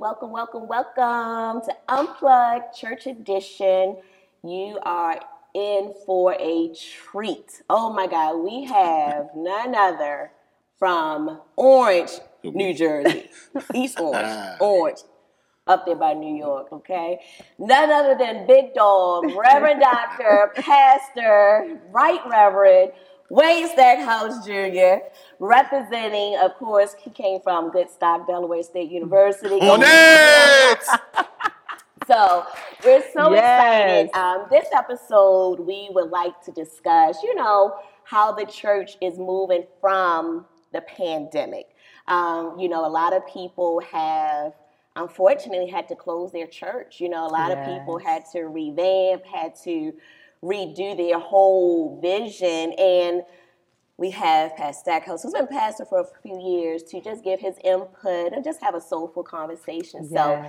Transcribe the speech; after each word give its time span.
Welcome, 0.00 0.30
welcome, 0.30 0.68
welcome 0.68 1.62
to 1.62 1.74
Unplugged 1.88 2.76
Church 2.76 3.06
Edition. 3.06 3.96
You 4.44 4.78
are 4.82 5.18
in 5.54 5.94
for 6.04 6.34
a 6.34 6.74
treat. 6.74 7.62
Oh 7.70 7.90
my 7.92 8.06
God, 8.06 8.36
we 8.36 8.64
have 8.64 9.30
none 9.34 9.74
other 9.74 10.32
from 10.78 11.40
Orange, 11.56 12.10
New 12.44 12.74
Jersey, 12.74 13.30
East 13.74 13.98
Orange, 13.98 14.26
ah. 14.28 14.56
Orange, 14.60 14.98
up 15.66 15.86
there 15.86 15.96
by 15.96 16.12
New 16.12 16.36
York, 16.36 16.68
okay? 16.72 17.20
None 17.58 17.90
other 17.90 18.16
than 18.18 18.46
Big 18.46 18.74
Dog, 18.74 19.24
Reverend 19.34 19.80
Doctor, 19.80 20.52
Pastor, 20.56 21.80
Right 21.90 22.20
Reverend 22.28 22.92
Wayne 23.30 23.68
Stackhouse 23.68 24.46
Jr., 24.46 25.04
representing, 25.40 26.38
of 26.38 26.54
course, 26.54 26.94
he 27.00 27.10
came 27.10 27.40
from 27.42 27.70
Goodstock, 27.72 28.26
Delaware 28.26 28.62
State 28.62 28.90
University. 28.90 29.56
On 29.56 29.80
it! 29.84 30.84
So 32.06 32.44
we're 32.84 33.02
so 33.12 33.32
Yes. 33.32 33.38
excited. 33.38 34.10
Um, 34.14 34.46
this 34.50 34.68
episode, 34.74 35.60
we 35.60 35.88
would 35.92 36.10
like 36.10 36.40
to 36.44 36.52
discuss, 36.52 37.22
you 37.22 37.34
know, 37.34 37.74
how 38.04 38.32
the 38.32 38.46
church 38.46 38.96
is 39.02 39.18
moving 39.18 39.64
from 39.80 40.46
the 40.72 40.82
pandemic. 40.82 41.68
Um, 42.08 42.56
you 42.58 42.68
know, 42.68 42.86
a 42.86 42.90
lot 42.90 43.12
of 43.14 43.26
people 43.26 43.80
have 43.92 44.52
unfortunately 44.96 45.68
had 45.68 45.88
to 45.88 45.96
close 45.96 46.32
their 46.32 46.46
church. 46.46 47.00
You 47.00 47.08
know, 47.08 47.26
a 47.26 47.28
lot 47.32 47.52
of 47.52 47.64
people 47.64 47.98
had 47.98 48.24
to 48.32 48.44
revamp, 48.44 49.24
had 49.26 49.54
to 49.64 49.92
redo 50.42 50.96
their 50.96 51.18
whole 51.18 52.00
vision. 52.00 52.72
And 52.78 53.22
we 53.98 54.10
have 54.10 54.54
Pastor 54.56 54.80
Stackhouse, 54.80 55.22
who's 55.22 55.32
been 55.32 55.46
pastor 55.46 55.84
for 55.86 56.00
a 56.00 56.06
few 56.22 56.38
years, 56.38 56.82
to 56.84 57.00
just 57.00 57.24
give 57.24 57.40
his 57.40 57.56
input 57.64 58.32
and 58.32 58.44
just 58.44 58.60
have 58.60 58.74
a 58.74 58.80
soulful 58.80 59.22
conversation. 59.22 60.06
So 60.08 60.44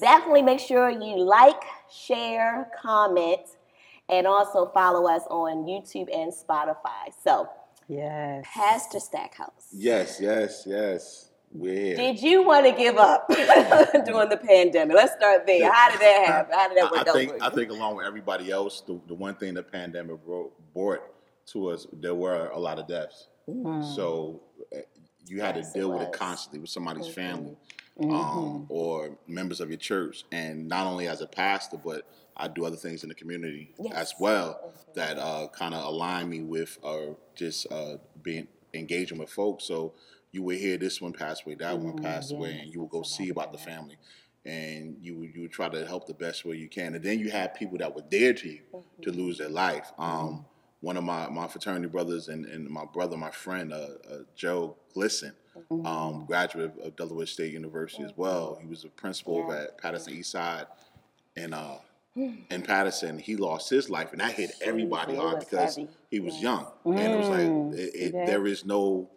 definitely 0.00 0.42
make 0.42 0.60
sure 0.60 0.88
you 0.88 1.18
like, 1.18 1.62
share, 1.90 2.70
comment, 2.80 3.40
and 4.08 4.26
also 4.26 4.66
follow 4.72 5.08
us 5.08 5.22
on 5.30 5.64
YouTube 5.64 6.08
and 6.14 6.32
Spotify. 6.32 7.12
So, 7.24 7.48
Yes. 7.88 8.46
Pastor 8.54 9.00
Stackhouse, 9.00 9.66
Yes, 9.72 10.18
yes, 10.20 10.62
yes. 10.66 11.31
We're 11.52 11.96
did 11.96 12.20
you 12.22 12.42
want 12.42 12.66
to 12.66 12.72
give 12.72 12.96
up 12.96 13.28
during 13.28 14.28
the 14.30 14.40
pandemic? 14.42 14.96
Let's 14.96 15.12
start 15.12 15.46
there. 15.46 15.70
How 15.70 15.90
did 15.90 16.00
that 16.00 16.24
happen? 16.26 16.54
How 16.54 16.68
did 16.68 16.78
that 16.78 16.84
I, 16.84 16.88
I 16.88 16.90
work 16.90 17.08
out 17.08 17.14
think 17.14 17.30
for 17.30 17.36
you? 17.36 17.42
I 17.42 17.50
think 17.50 17.70
along 17.70 17.96
with 17.96 18.06
everybody 18.06 18.50
else, 18.50 18.80
the, 18.80 19.00
the 19.06 19.14
one 19.14 19.34
thing 19.34 19.54
the 19.54 19.62
pandemic 19.62 20.24
brought, 20.24 20.52
brought 20.74 21.00
to 21.46 21.68
us, 21.68 21.86
there 21.92 22.14
were 22.14 22.46
a 22.48 22.58
lot 22.58 22.78
of 22.78 22.86
deaths. 22.88 23.28
So 23.46 24.40
uh, 24.74 24.78
you 25.26 25.40
had 25.42 25.56
Yes, 25.56 25.72
to 25.72 25.80
deal 25.80 25.92
with 25.92 26.02
it 26.02 26.12
constantly 26.12 26.60
with 26.60 26.70
somebody's 26.70 27.08
Mhm. 27.08 27.14
family 27.14 27.56
um, 28.00 28.66
or 28.70 29.10
members 29.26 29.60
of 29.60 29.68
your 29.68 29.76
church, 29.78 30.24
and 30.32 30.68
not 30.68 30.86
only 30.86 31.08
as 31.08 31.20
a 31.20 31.26
pastor, 31.26 31.76
but 31.76 32.06
I 32.36 32.48
do 32.48 32.64
other 32.64 32.76
things 32.76 33.02
in 33.02 33.08
the 33.10 33.14
community 33.14 33.74
Yes. 33.78 33.92
as 33.94 34.14
well 34.18 34.72
that 34.94 35.18
uh, 35.18 35.48
kind 35.52 35.74
of 35.74 35.84
align 35.84 36.30
me 36.30 36.40
with 36.42 36.78
uh, 36.82 37.14
just 37.34 37.70
uh, 37.70 37.96
being 38.22 38.48
engaging 38.72 39.18
with 39.18 39.28
folks. 39.28 39.64
So 39.64 39.92
you 40.32 40.42
would 40.42 40.56
hear 40.58 40.76
this 40.78 41.00
one 41.00 41.12
pass 41.12 41.42
away, 41.44 41.54
that 41.56 41.78
one 41.78 41.94
pass 42.02 42.32
away, 42.32 42.58
and 42.62 42.72
you 42.72 42.80
would 42.80 42.90
go 42.90 43.02
see 43.02 43.28
about 43.28 43.52
the 43.52 43.58
family, 43.58 43.96
and 44.44 44.96
you 45.00 45.16
would 45.18 45.34
you 45.34 45.42
would 45.42 45.52
try 45.52 45.68
to 45.68 45.86
help 45.86 46.06
the 46.06 46.14
best 46.14 46.44
way 46.44 46.56
you 46.56 46.68
can. 46.68 46.94
And 46.94 47.04
then 47.04 47.18
you 47.18 47.30
have 47.30 47.54
people 47.54 47.78
that 47.78 47.94
were 47.94 48.02
dear 48.10 48.32
to 48.34 48.48
you 48.48 48.60
to 49.02 49.10
lose 49.12 49.38
their 49.38 49.50
life. 49.50 49.92
Um, 49.98 50.44
one 50.80 50.96
of 50.96 51.04
my, 51.04 51.28
my 51.28 51.46
fraternity 51.46 51.86
brothers 51.86 52.26
and, 52.28 52.44
and 52.46 52.68
my 52.68 52.84
brother, 52.92 53.16
my 53.16 53.30
friend, 53.30 53.72
uh, 53.72 53.76
uh, 54.10 54.18
Joe 54.34 54.76
Glisson, 54.96 55.32
um, 55.84 56.24
graduate 56.26 56.72
of 56.82 56.96
Delaware 56.96 57.26
State 57.26 57.52
University 57.52 58.02
as 58.02 58.12
well. 58.16 58.58
He 58.60 58.66
was 58.66 58.84
a 58.84 58.88
principal 58.88 59.36
over 59.38 59.54
at 59.54 59.78
Paterson 59.78 60.14
East 60.14 60.32
Side, 60.32 60.66
and 61.36 61.54
uh, 61.54 61.76
in 62.16 62.62
Paterson, 62.64 63.18
he 63.18 63.36
lost 63.36 63.70
his 63.70 63.90
life, 63.90 64.10
and 64.12 64.20
that 64.20 64.32
hit 64.32 64.50
everybody 64.60 65.14
hard 65.14 65.38
because 65.40 65.76
heavy. 65.76 65.88
he 66.10 66.18
was 66.20 66.34
Yes. 66.34 66.42
young, 66.42 66.66
and 66.86 66.98
it 67.14 67.16
was 67.16 67.28
Mm, 67.28 67.70
like 67.70 67.78
it, 67.78 67.94
it, 67.94 68.12
that? 68.12 68.26
there 68.26 68.46
is 68.46 68.64
no 68.64 69.08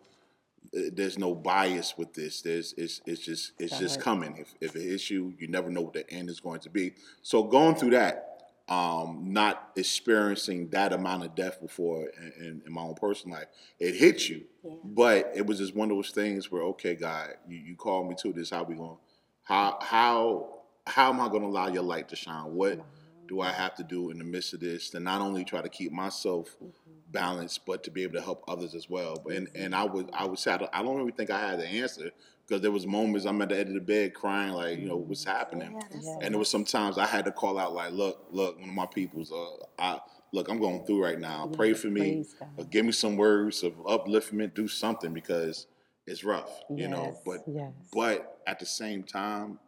there's 0.75 1.17
no 1.17 1.33
bias 1.33 1.97
with 1.97 2.13
this. 2.13 2.41
There's 2.41 2.73
it's 2.77 3.01
it's 3.05 3.23
just 3.23 3.53
it's 3.59 3.79
just 3.79 4.01
coming. 4.01 4.37
If 4.37 4.53
if 4.59 4.75
it 4.75 4.83
hits 4.83 5.09
you, 5.09 5.33
you 5.39 5.47
never 5.47 5.69
know 5.69 5.81
what 5.81 5.93
the 5.93 6.09
end 6.09 6.29
is 6.29 6.39
going 6.39 6.59
to 6.61 6.69
be. 6.69 6.93
So 7.21 7.43
going 7.43 7.75
through 7.75 7.91
that, 7.91 8.51
um, 8.67 9.27
not 9.27 9.71
experiencing 9.75 10.69
that 10.69 10.91
amount 10.91 11.23
of 11.23 11.35
death 11.35 11.61
before 11.61 12.09
in, 12.39 12.61
in, 12.65 12.73
my 12.73 12.81
own 12.81 12.95
personal 12.95 13.37
life, 13.37 13.47
it 13.79 13.95
hit 13.95 14.27
you. 14.27 14.43
Yeah. 14.63 14.71
But 14.83 15.31
it 15.35 15.45
was 15.45 15.59
just 15.59 15.75
one 15.75 15.91
of 15.91 15.97
those 15.97 16.09
things 16.09 16.51
where, 16.51 16.63
okay, 16.63 16.95
God, 16.95 17.29
you, 17.47 17.57
you 17.57 17.75
called 17.75 18.09
me 18.09 18.15
to 18.21 18.33
this. 18.33 18.49
How 18.49 18.63
we 18.63 18.75
going? 18.75 18.97
How 19.43 19.77
how 19.81 20.61
how 20.87 21.09
am 21.09 21.21
I 21.21 21.29
going 21.29 21.41
to 21.41 21.47
allow 21.47 21.67
your 21.67 21.83
light 21.83 22.09
to 22.09 22.15
shine? 22.15 22.53
What 22.53 22.83
do 23.27 23.41
I 23.41 23.51
have 23.51 23.75
to 23.75 23.83
do 23.83 24.09
in 24.09 24.17
the 24.17 24.23
midst 24.23 24.53
of 24.53 24.59
this 24.59 24.89
to 24.91 24.99
not 24.99 25.21
only 25.21 25.43
try 25.43 25.61
to 25.61 25.69
keep 25.69 25.91
myself 25.91 26.55
mm-hmm. 26.61 26.69
balanced, 27.11 27.65
but 27.65 27.83
to 27.83 27.91
be 27.91 28.03
able 28.03 28.13
to 28.13 28.21
help 28.21 28.43
others 28.47 28.75
as 28.75 28.89
well? 28.89 29.23
And 29.27 29.49
and 29.55 29.73
mm-hmm. 29.73 29.75
I 29.75 29.83
would 29.83 30.09
I 30.13 30.25
would 30.25 30.39
say 30.39 30.51
I 30.51 30.57
don't, 30.57 30.71
I 30.73 30.83
don't 30.83 30.97
really 30.97 31.11
think 31.11 31.29
I 31.29 31.39
had 31.39 31.59
the 31.59 31.67
answer 31.67 32.11
because 32.47 32.61
there 32.61 32.71
was 32.71 32.85
moments 32.85 33.25
I'm 33.25 33.41
at 33.41 33.49
the 33.49 33.57
edge 33.57 33.67
of 33.67 33.73
the 33.73 33.79
bed 33.79 34.13
crying 34.13 34.53
like 34.53 34.79
you 34.79 34.87
know 34.87 34.97
what's 34.97 35.25
mm-hmm. 35.25 35.37
happening. 35.37 35.71
Yeah, 35.73 35.99
Yeah. 36.01 36.17
And 36.21 36.33
there 36.33 36.39
was 36.39 36.49
sometimes 36.49 36.97
I 36.97 37.05
had 37.05 37.25
to 37.25 37.31
call 37.31 37.57
out 37.57 37.73
like, 37.73 37.91
look, 37.91 38.27
look, 38.31 38.59
one 38.59 38.69
of 38.69 38.75
my 38.75 38.85
people's, 38.85 39.31
uh, 39.31 39.65
I 39.79 39.99
look, 40.31 40.49
I'm 40.49 40.59
going 40.59 40.85
through 40.85 41.03
right 41.03 41.19
now. 41.19 41.47
Pray 41.47 41.73
for 41.73 41.87
me, 41.87 42.25
uh, 42.41 42.45
or 42.57 42.65
give 42.65 42.85
me 42.85 42.91
some 42.91 43.15
words 43.17 43.63
of 43.63 43.73
upliftment, 43.85 44.53
do 44.53 44.67
something 44.67 45.13
because 45.13 45.67
it's 46.05 46.23
rough, 46.23 46.61
you 46.69 46.87
know. 46.87 47.17
But 47.25 47.39
yes. 47.47 47.71
but 47.91 48.39
at 48.45 48.59
the 48.59 48.65
same 48.65 49.03
time, 49.03 49.59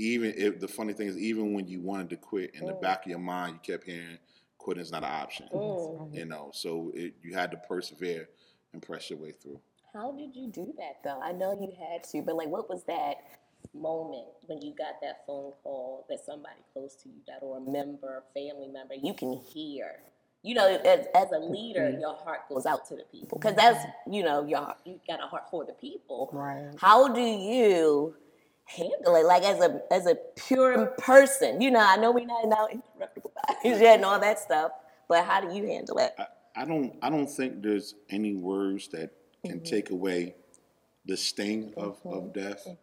even 0.00 0.34
if 0.36 0.58
the 0.60 0.68
funny 0.68 0.92
thing 0.92 1.08
is, 1.08 1.16
even 1.18 1.52
when 1.54 1.66
you 1.68 1.80
wanted 1.80 2.10
to 2.10 2.16
quit, 2.16 2.54
in 2.54 2.66
the 2.66 2.72
Mm. 2.72 2.80
back 2.80 3.04
of 3.04 3.10
your 3.10 3.18
mind, 3.18 3.54
you 3.54 3.60
kept 3.74 3.84
hearing 3.84 4.18
quitting 4.58 4.80
is 4.82 4.90
not 4.92 5.02
an 5.04 5.10
option, 5.10 5.48
Mm. 5.52 6.14
you 6.14 6.24
know. 6.26 6.50
So 6.52 6.90
it, 6.94 7.14
you 7.22 7.34
had 7.34 7.50
to 7.52 7.56
persevere 7.56 8.28
and 8.72 8.82
press 8.82 9.08
your 9.10 9.18
way 9.18 9.32
through. 9.32 9.60
How 9.92 10.12
did 10.12 10.36
you 10.36 10.48
do 10.48 10.72
that 10.78 11.02
though? 11.02 11.20
I 11.20 11.32
know 11.32 11.52
you 11.60 11.72
had 11.90 12.04
to, 12.10 12.22
but 12.22 12.36
like, 12.36 12.48
what 12.48 12.68
was 12.68 12.84
that 12.84 13.16
moment 13.74 14.28
when 14.46 14.60
you 14.62 14.72
got 14.74 15.00
that 15.02 15.26
phone 15.26 15.52
call 15.62 16.06
that 16.08 16.20
somebody 16.24 16.60
close 16.72 16.94
to 17.02 17.08
you, 17.08 17.16
that 17.26 17.40
or 17.42 17.58
a 17.58 17.60
member, 17.60 18.22
family 18.34 18.68
member, 18.68 18.94
you 18.94 19.14
can 19.14 19.32
hear? 19.32 20.02
You 20.42 20.54
know, 20.54 20.66
as, 20.66 21.06
as 21.14 21.30
a 21.32 21.38
leader, 21.38 21.90
your 21.90 22.14
heart 22.16 22.48
goes 22.48 22.64
out 22.64 22.86
to 22.88 22.96
the 22.96 23.02
people 23.04 23.38
because 23.38 23.54
that's 23.56 23.84
you 24.10 24.22
know 24.22 24.44
your 24.46 24.60
heart- 24.60 24.78
you 24.86 24.98
got 25.06 25.22
a 25.22 25.26
heart 25.26 25.50
for 25.50 25.64
the 25.66 25.74
people. 25.74 26.30
Right. 26.32 26.72
How 26.78 27.08
do 27.08 27.20
you 27.20 28.14
handle 28.76 29.16
it? 29.16 29.24
Like 29.24 29.42
as 29.42 29.60
a 29.60 29.80
as 29.90 30.06
a 30.06 30.16
pure 30.36 30.86
person, 30.98 31.60
you 31.60 31.70
know, 31.70 31.80
I 31.80 31.96
know 31.96 32.12
we're 32.12 32.26
not 32.26 32.48
now 32.48 32.66
incorruptible 32.66 33.32
bodies 33.46 33.80
yet 33.80 33.96
and 33.96 34.04
all 34.04 34.18
that 34.20 34.38
stuff, 34.38 34.72
but 35.08 35.24
how 35.24 35.40
do 35.40 35.54
you 35.54 35.66
handle 35.66 35.98
it? 35.98 36.12
I, 36.18 36.26
I 36.56 36.64
don't 36.64 36.96
I 37.02 37.10
don't 37.10 37.28
think 37.28 37.62
there's 37.62 37.94
any 38.08 38.34
words 38.34 38.88
that 38.88 39.10
can 39.44 39.60
mm-hmm. 39.60 39.64
take 39.64 39.90
away 39.90 40.34
the 41.06 41.16
sting 41.16 41.72
of, 41.76 41.98
mm-hmm. 42.02 42.12
of 42.12 42.32
death. 42.32 42.62
Mm-hmm. 42.62 42.74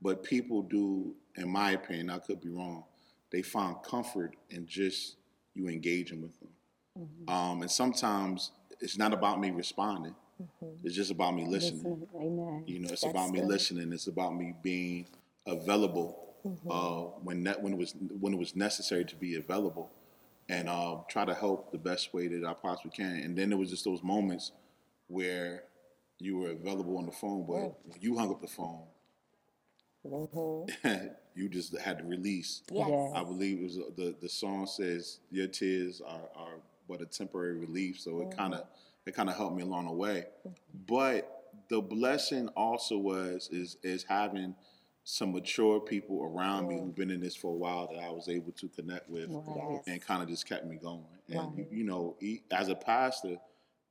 But 0.00 0.24
people 0.24 0.62
do, 0.62 1.14
in 1.36 1.48
my 1.48 1.72
opinion, 1.72 2.10
I 2.10 2.18
could 2.18 2.40
be 2.40 2.48
wrong, 2.48 2.84
they 3.30 3.40
find 3.40 3.76
comfort 3.84 4.34
in 4.50 4.66
just 4.66 5.16
you 5.54 5.68
engaging 5.68 6.20
with 6.20 6.38
them. 6.40 6.48
Um, 7.28 7.62
and 7.62 7.70
sometimes 7.70 8.50
it's 8.80 8.98
not 8.98 9.14
about 9.14 9.40
me 9.40 9.50
responding. 9.50 10.14
It's 10.82 10.94
just 10.94 11.10
about 11.10 11.34
me 11.34 11.46
listening. 11.46 11.82
Listen, 11.84 12.08
Amen. 12.16 12.64
You 12.66 12.80
know, 12.80 12.88
it's 12.90 13.02
That's 13.02 13.12
about 13.12 13.30
me 13.30 13.40
good. 13.40 13.48
listening. 13.48 13.92
It's 13.92 14.08
about 14.08 14.34
me 14.34 14.54
being 14.60 15.06
available 15.46 16.18
uh, 16.70 17.02
when 17.22 17.44
that 17.44 17.62
when 17.62 17.72
it 17.72 17.78
was 17.78 17.94
when 18.20 18.32
it 18.32 18.38
was 18.38 18.56
necessary 18.56 19.04
to 19.04 19.16
be 19.16 19.36
available, 19.36 19.90
and 20.48 20.68
uh, 20.68 20.96
try 21.08 21.24
to 21.24 21.34
help 21.34 21.72
the 21.72 21.78
best 21.78 22.12
way 22.12 22.28
that 22.28 22.44
I 22.44 22.54
possibly 22.54 22.90
can. 22.90 23.16
And 23.16 23.36
then 23.36 23.50
there 23.50 23.58
was 23.58 23.70
just 23.70 23.84
those 23.84 24.02
moments 24.02 24.52
where 25.08 25.64
you 26.18 26.38
were 26.38 26.50
available 26.50 26.98
on 26.98 27.06
the 27.06 27.12
phone, 27.12 27.44
but 27.46 27.74
when 27.86 28.00
you 28.00 28.16
hung 28.16 28.30
up 28.30 28.40
the 28.40 28.48
phone, 28.48 28.84
Mm-hmm. 30.04 31.06
you 31.34 31.48
just 31.48 31.76
had 31.78 31.98
to 31.98 32.04
release. 32.04 32.62
Yes. 32.70 32.88
Yeah. 32.90 33.10
I 33.14 33.24
believe 33.24 33.58
it 33.58 33.62
was 33.62 33.78
uh, 33.78 33.82
the 33.96 34.14
the 34.20 34.28
song 34.28 34.66
says 34.66 35.20
your 35.30 35.46
tears 35.46 36.00
are, 36.00 36.28
are 36.34 36.56
but 36.88 37.00
a 37.00 37.06
temporary 37.06 37.56
relief. 37.56 38.00
So 38.00 38.20
it 38.22 38.36
kind 38.36 38.54
of 38.54 38.64
it 39.06 39.14
kind 39.14 39.28
of 39.28 39.36
helped 39.36 39.56
me 39.56 39.62
along 39.62 39.86
the 39.86 39.92
way. 39.92 40.24
But 40.88 41.30
the 41.68 41.80
blessing 41.80 42.48
also 42.56 42.98
was 42.98 43.48
is 43.52 43.76
is 43.82 44.04
having 44.08 44.54
some 45.04 45.32
mature 45.32 45.80
people 45.80 46.22
around 46.22 46.68
me 46.68 46.78
who've 46.78 46.94
been 46.94 47.10
in 47.10 47.20
this 47.20 47.34
for 47.34 47.48
a 47.48 47.56
while 47.56 47.88
that 47.92 47.98
I 47.98 48.10
was 48.10 48.28
able 48.28 48.52
to 48.52 48.68
connect 48.68 49.08
with 49.08 49.30
Yes. 49.30 49.82
and 49.86 50.00
kind 50.00 50.22
of 50.22 50.28
just 50.28 50.46
kept 50.46 50.64
me 50.66 50.76
going. 50.76 51.04
And 51.28 51.38
Right. 51.38 51.58
you, 51.58 51.78
you 51.78 51.84
know, 51.84 52.16
as 52.50 52.68
a 52.68 52.74
pastor, 52.76 53.38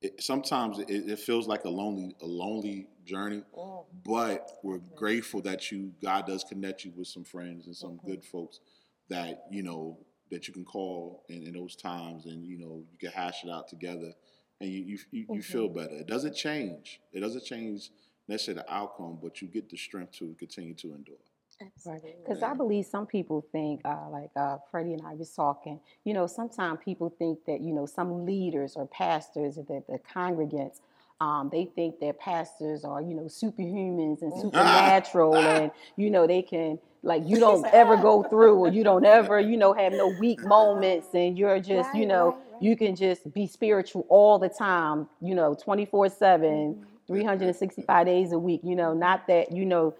it, 0.02 0.22
sometimes 0.22 0.78
it, 0.80 0.90
it 0.90 1.18
feels 1.18 1.46
like 1.46 1.64
a 1.64 1.68
lonely 1.70 2.14
a 2.20 2.26
lonely 2.26 2.88
journey 3.04 3.42
Mm. 3.56 3.84
but 4.04 4.58
we're 4.62 4.78
mm. 4.78 4.94
grateful 4.94 5.40
that 5.42 5.70
you 5.70 5.94
God 6.02 6.26
does 6.26 6.44
connect 6.44 6.84
you 6.84 6.92
with 6.96 7.08
some 7.08 7.24
friends 7.24 7.66
and 7.66 7.76
some 7.76 7.92
mm-hmm. 7.92 8.08
good 8.08 8.24
folks 8.24 8.60
that 9.08 9.44
you 9.50 9.62
know 9.62 9.98
that 10.30 10.48
you 10.48 10.54
can 10.54 10.64
call 10.64 11.24
in, 11.28 11.46
in 11.46 11.52
those 11.52 11.76
times 11.76 12.26
and 12.26 12.44
you 12.44 12.58
know 12.58 12.82
you 12.90 12.98
can 12.98 13.10
hash 13.10 13.44
it 13.44 13.50
out 13.50 13.68
together 13.68 14.12
and 14.60 14.70
you 14.70 14.82
you, 14.82 14.98
you, 15.10 15.26
you 15.30 15.42
feel 15.42 15.68
mm-hmm. 15.68 15.78
better 15.78 15.94
it 15.94 16.06
doesn't 16.06 16.34
change 16.34 17.00
it 17.12 17.20
doesn't 17.20 17.44
change 17.44 17.90
necessarily 18.28 18.62
the 18.62 18.74
outcome 18.74 19.18
but 19.22 19.42
you 19.42 19.48
get 19.48 19.68
the 19.68 19.76
strength 19.76 20.12
to 20.18 20.34
continue 20.38 20.74
to 20.74 20.94
endure. 20.94 21.16
Because 21.58 22.42
I 22.42 22.54
believe 22.54 22.86
some 22.86 23.06
people 23.06 23.46
think, 23.52 23.82
uh, 23.84 24.08
like 24.10 24.30
uh, 24.36 24.56
Freddie 24.70 24.94
and 24.94 25.02
I 25.06 25.14
was 25.14 25.30
talking, 25.30 25.78
you 26.04 26.14
know, 26.14 26.26
sometimes 26.26 26.80
people 26.84 27.14
think 27.18 27.44
that, 27.46 27.60
you 27.60 27.72
know, 27.72 27.86
some 27.86 28.26
leaders 28.26 28.74
or 28.74 28.86
pastors, 28.86 29.56
that 29.56 29.84
the 29.88 29.98
congregants, 30.12 30.80
um, 31.20 31.50
they 31.52 31.66
think 31.66 32.00
that 32.00 32.18
pastors 32.18 32.84
are, 32.84 33.00
you 33.00 33.14
know, 33.14 33.24
superhumans 33.24 34.22
and 34.22 34.32
supernatural, 34.40 35.36
and 35.54 35.70
you 35.96 36.10
know 36.10 36.26
they 36.26 36.42
can 36.42 36.80
like 37.04 37.22
you 37.24 37.38
don't 37.40 37.64
ever 37.66 37.96
go 37.96 38.24
through 38.24 38.56
or 38.56 38.68
you 38.68 38.82
don't 38.82 39.04
ever, 39.04 39.38
you 39.38 39.56
know, 39.56 39.72
have 39.72 39.92
no 39.92 40.08
weak 40.18 40.42
moments, 40.44 41.08
and 41.14 41.38
you're 41.38 41.60
just, 41.60 41.90
Right, 41.92 42.00
you 42.00 42.06
know, 42.06 42.30
right, 42.30 42.34
right. 42.34 42.62
you 42.62 42.76
can 42.76 42.96
just 42.96 43.32
be 43.32 43.46
spiritual 43.46 44.04
all 44.08 44.40
the 44.40 44.48
time, 44.48 45.08
you 45.20 45.34
know, 45.36 45.54
24 45.54 46.08
7, 46.08 46.86
365 47.06 48.06
days 48.06 48.32
a 48.32 48.38
week, 48.38 48.60
you 48.64 48.76
know, 48.76 48.94
not 48.94 49.26
that, 49.28 49.52
you 49.52 49.64
know, 49.64 49.94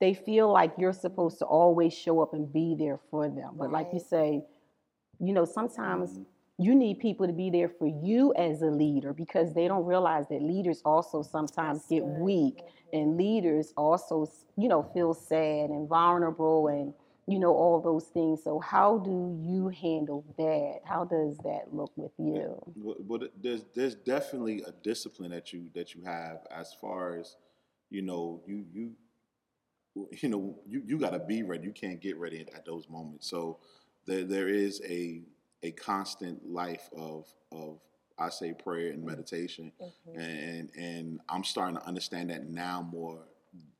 they 0.00 0.14
feel 0.14 0.52
like 0.52 0.72
you're 0.76 0.92
supposed 0.92 1.38
to 1.38 1.44
always 1.44 1.92
show 1.92 2.20
up 2.20 2.34
and 2.34 2.52
be 2.52 2.74
there 2.78 2.98
for 3.10 3.28
them. 3.28 3.54
But 3.56 3.70
like 3.70 3.88
you 3.92 4.00
say, 4.00 4.44
you 5.18 5.32
know, 5.32 5.44
sometimes 5.44 6.10
mm-hmm. 6.10 6.22
you 6.58 6.74
need 6.74 6.98
people 6.98 7.26
to 7.26 7.32
be 7.32 7.50
there 7.50 7.68
for 7.68 7.86
you 7.86 8.34
as 8.34 8.62
a 8.62 8.66
leader 8.66 9.12
because 9.12 9.54
they 9.54 9.68
don't 9.68 9.84
realize 9.84 10.26
that 10.28 10.42
leaders 10.42 10.82
also 10.84 11.22
sometimes 11.22 11.78
That's 11.78 11.90
get 11.90 12.00
good. 12.00 12.20
weak 12.20 12.62
and 12.92 13.16
leaders 13.16 13.72
also, 13.76 14.30
you 14.56 14.68
know, 14.68 14.82
feel 14.82 15.14
sad 15.14 15.70
and 15.70 15.88
vulnerable 15.88 16.68
and 16.68 16.92
you 17.26 17.38
know 17.38 17.54
all 17.54 17.80
those 17.80 18.04
things. 18.06 18.42
So 18.42 18.58
how 18.58 18.98
do 18.98 19.38
you 19.42 19.68
handle 19.68 20.24
that? 20.36 20.80
How 20.84 21.04
does 21.04 21.38
that 21.38 21.72
look 21.72 21.92
with 21.96 22.12
you? 22.18 22.60
Well, 22.76 23.28
there's 23.40 23.64
there's 23.74 23.94
definitely 23.94 24.62
a 24.62 24.72
discipline 24.82 25.30
that 25.30 25.52
you 25.52 25.70
that 25.74 25.94
you 25.94 26.02
have 26.04 26.46
as 26.50 26.74
far 26.80 27.18
as 27.18 27.36
you 27.90 28.02
know 28.02 28.42
you 28.46 28.64
you 28.72 28.92
you 30.10 30.28
know 30.28 30.58
you, 30.66 30.82
you 30.86 30.98
got 30.98 31.10
to 31.10 31.18
be 31.18 31.42
ready. 31.42 31.64
You 31.64 31.72
can't 31.72 32.00
get 32.00 32.18
ready 32.18 32.40
at, 32.40 32.52
at 32.54 32.64
those 32.64 32.88
moments. 32.88 33.28
So 33.28 33.58
there 34.06 34.24
there 34.24 34.48
is 34.48 34.82
a 34.86 35.22
a 35.62 35.70
constant 35.72 36.46
life 36.46 36.90
of 36.96 37.26
of 37.52 37.80
I 38.18 38.28
say 38.28 38.52
prayer 38.52 38.90
and 38.90 39.04
meditation, 39.04 39.72
and 40.14 40.70
and 40.76 41.20
I'm 41.28 41.44
starting 41.44 41.76
to 41.76 41.86
understand 41.86 42.30
that 42.30 42.48
now 42.48 42.82
more 42.92 43.20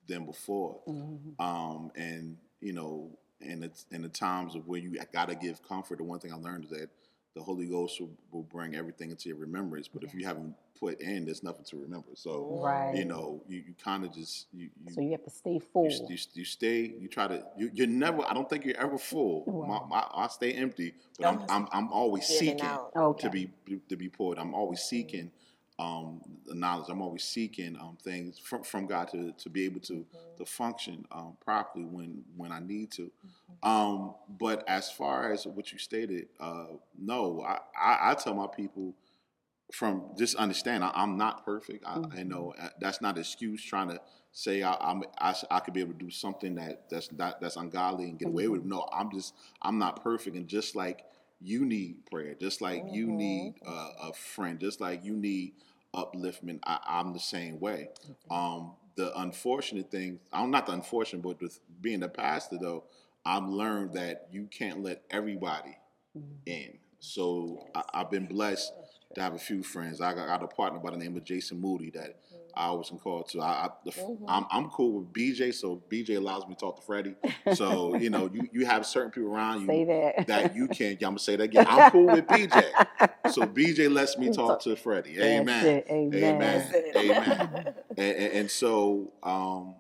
than 0.09 0.27
before. 0.27 0.81
Mhm. 0.89 1.41
Um, 1.41 1.91
and 1.95 2.39
you 2.61 2.73
know, 2.73 3.19
in 3.45 3.61
the 3.61 3.71
in 3.91 4.03
the 4.03 4.09
times 4.09 4.55
of 4.55 4.67
where 4.67 4.81
you 4.81 4.99
got 5.13 5.29
to 5.29 5.35
give 5.35 5.63
comfort, 5.67 5.99
the 5.99 6.05
one 6.05 6.19
thing 6.19 6.33
I 6.33 6.37
learned 6.37 6.65
is 6.65 6.71
that 6.71 6.89
the 7.35 7.43
Holy 7.43 7.67
Ghost 7.67 8.01
will, 8.01 8.11
will 8.31 8.43
bring 8.45 8.77
everything 8.77 9.11
into 9.11 9.29
your 9.29 9.39
remembrance. 9.39 9.89
But 9.89 10.05
if 10.05 10.15
you 10.15 10.25
haven't 10.25 10.55
put 10.79 11.01
in, 11.01 11.25
there's 11.25 11.43
nothing 11.43 11.65
to 11.67 11.77
remember. 11.77 12.11
So 12.15 12.61
Right. 12.63 12.95
you 12.95 13.05
know, 13.05 13.43
you, 13.49 13.59
you 13.67 13.75
kind 13.83 14.05
of 14.05 14.13
just 14.15 14.47
you 14.53 14.71
you, 14.87 14.93
So 14.93 15.01
you 15.01 15.11
have 15.13 15.25
to 15.25 15.31
stay 15.31 15.59
full. 15.59 15.87
you, 15.89 16.07
you, 16.11 16.17
you 16.35 16.45
stay. 16.45 16.95
You 16.99 17.09
try 17.09 17.27
to. 17.27 17.45
You, 17.59 17.71
you're 17.75 17.87
never. 17.89 18.23
I 18.29 18.35
don't 18.35 18.49
think 18.49 18.65
you're 18.65 18.77
ever 18.77 18.99
full. 18.99 19.45
My, 19.47 19.79
Right. 19.79 19.89
my, 19.89 20.05
I 20.15 20.29
stay 20.29 20.53
empty, 20.53 20.95
but 21.19 21.27
I'm 21.27 21.41
I'm, 21.49 21.69
I'm 21.73 21.93
always 21.93 22.27
seeking. 22.27 22.71
Okay. 22.97 23.27
to 23.29 23.31
be 23.31 23.51
to 23.89 23.97
be 23.97 24.09
poured. 24.09 24.39
I'm 24.39 24.55
always 24.55 24.81
seeking 24.81 25.31
um, 25.79 26.21
the 26.47 26.55
knowledge. 26.55 26.87
I'm 26.89 27.03
always 27.03 27.25
seeking 27.25 27.77
um, 27.77 27.99
things 28.03 28.39
from, 28.39 28.63
from 28.63 28.87
God 28.87 29.09
to, 29.11 29.33
to 29.33 29.51
be 29.51 29.65
able 29.65 29.81
to 29.81 30.07
to 30.37 30.47
function 30.47 31.05
um, 31.11 31.37
properly 31.45 31.85
when 31.85 32.23
when 32.37 32.53
I 32.53 32.61
need 32.61 32.91
to. 32.93 33.11
Um, 33.63 34.15
but 34.29 34.63
as 34.69 34.91
far 34.91 35.33
as 35.33 35.47
what 35.47 35.73
you 35.73 35.79
stated, 35.79 36.29
uh, 36.39 36.67
no, 36.99 37.43
I, 37.43 37.59
I, 37.79 38.11
I 38.11 38.15
tell 38.15 38.35
my 38.35 38.47
people 38.47 38.95
from 39.73 40.11
just 40.17 40.37
understand 40.37 40.85
I, 40.85 40.93
I'm 40.95 41.17
not 41.17 41.45
perfect. 41.45 41.85
I, 41.87 42.01
I 42.19 42.23
know 42.23 42.55
uh, 42.61 42.69
that's 42.81 43.01
not 43.01 43.15
an 43.17 43.21
excuse 43.21 43.63
trying 43.63 43.89
to 43.89 44.01
say 44.33 44.63
I, 44.63 44.75
I'm 44.81 45.03
I, 45.19 45.35
I 45.51 45.61
could 45.61 45.75
be 45.75 45.81
able 45.81 45.95
to 45.95 45.99
do 45.99 46.11
something 46.11 46.55
that 46.57 46.89
that's 46.91 47.11
not 47.13 47.41
that's 47.41 47.57
ungodly 47.57 48.05
and 48.05 48.19
get 48.19 48.29
away 48.29 48.49
with 48.49 48.61
it. 48.61 48.67
No, 48.67 48.87
I'm 48.93 49.11
just 49.11 49.35
I'm 49.63 49.79
not 49.79 50.03
perfect, 50.03 50.37
and 50.37 50.47
just 50.47 50.77
like 50.77 51.05
you 51.45 51.65
need 51.65 52.07
prayer, 52.11 52.35
just 52.35 52.61
like 52.63 52.85
you 52.91 53.07
need 53.07 53.55
uh, 53.67 53.91
a 54.05 54.13
friend, 54.13 54.59
just 54.59 54.81
like 54.81 55.05
you 55.05 55.15
need 55.15 55.53
upliftment. 55.95 56.61
I, 56.65 56.79
I'm 56.87 57.13
the 57.13 57.21
same 57.21 57.61
way. 57.61 57.91
Um, 58.31 58.73
the 58.97 59.17
unfortunate 59.21 59.91
thing, 59.91 60.21
I'm 60.33 60.51
not 60.51 60.67
the 60.67 60.73
unfortunate, 60.73 61.23
but 61.23 61.41
with 61.41 61.61
being 61.81 62.03
a 62.03 62.09
pastor 62.09 62.57
though, 62.61 62.85
I've 63.27 63.47
learned 63.49 63.95
that 63.95 64.29
you 64.33 64.49
can't 64.51 64.83
let 64.83 65.03
everybody 65.11 65.77
in. 66.47 66.79
So 67.01 67.67
I, 67.75 67.83
I've 67.95 68.11
been 68.11 68.27
blessed 68.27 68.73
to 69.15 69.21
have 69.21 69.35
a 69.35 69.39
few 69.39 69.63
friends. 69.63 70.01
I 70.01 70.15
got, 70.15 70.27
got 70.27 70.43
a 70.43 70.49
partner 70.49 70.81
by 70.81 70.91
the 70.91 70.97
name 70.97 71.17
of 71.17 71.25
Jason 71.25 71.61
Moody 71.61 71.91
that 71.91 72.17
I 72.57 72.67
always 72.67 72.89
can 72.89 72.99
call 72.99 73.23
to. 73.25 73.41
I, 73.41 73.47
I 73.47 73.69
the, 73.85 73.91
f- 73.91 74.05
I'm, 74.29 74.47
I'm 74.51 74.71
cool 74.71 75.01
with 75.01 75.13
BJ, 75.13 75.53
so 75.55 75.83
BJ 75.91 76.17
allows 76.17 76.47
me 76.47 76.55
to 76.55 76.61
talk 76.61 76.77
to 76.77 76.83
Freddie. 76.83 77.15
So 77.55 77.95
you 77.95 78.11
know, 78.11 78.31
you, 78.33 78.49
you 78.53 78.67
have 78.67 78.85
certain 78.87 79.11
people 79.11 79.33
around 79.33 79.61
you 79.63 79.67
Say 79.67 79.85
that. 79.85 80.27
that 80.27 80.57
you 80.57 80.69
can. 80.69 80.93
I'm 80.93 80.99
gonna 80.99 81.19
say 81.19 81.37
that 81.37 81.43
again. 81.45 81.67
I'm 81.69 81.91
cool 81.91 82.11
with 82.11 82.27
BJ, 82.27 82.65
so 83.31 83.47
BJ 83.47 83.93
lets 83.93 84.19
me 84.19 84.31
talk 84.31 84.61
to 84.63 84.75
Freddie. 84.77 85.21
Amen. 85.21 85.83
Amen. 85.89 86.13
Amen. 86.25 86.75
Amen. 86.97 87.65
and, 87.97 88.17
and, 88.17 88.33
and 88.33 88.51
so 88.51 89.13
um, 89.23 89.75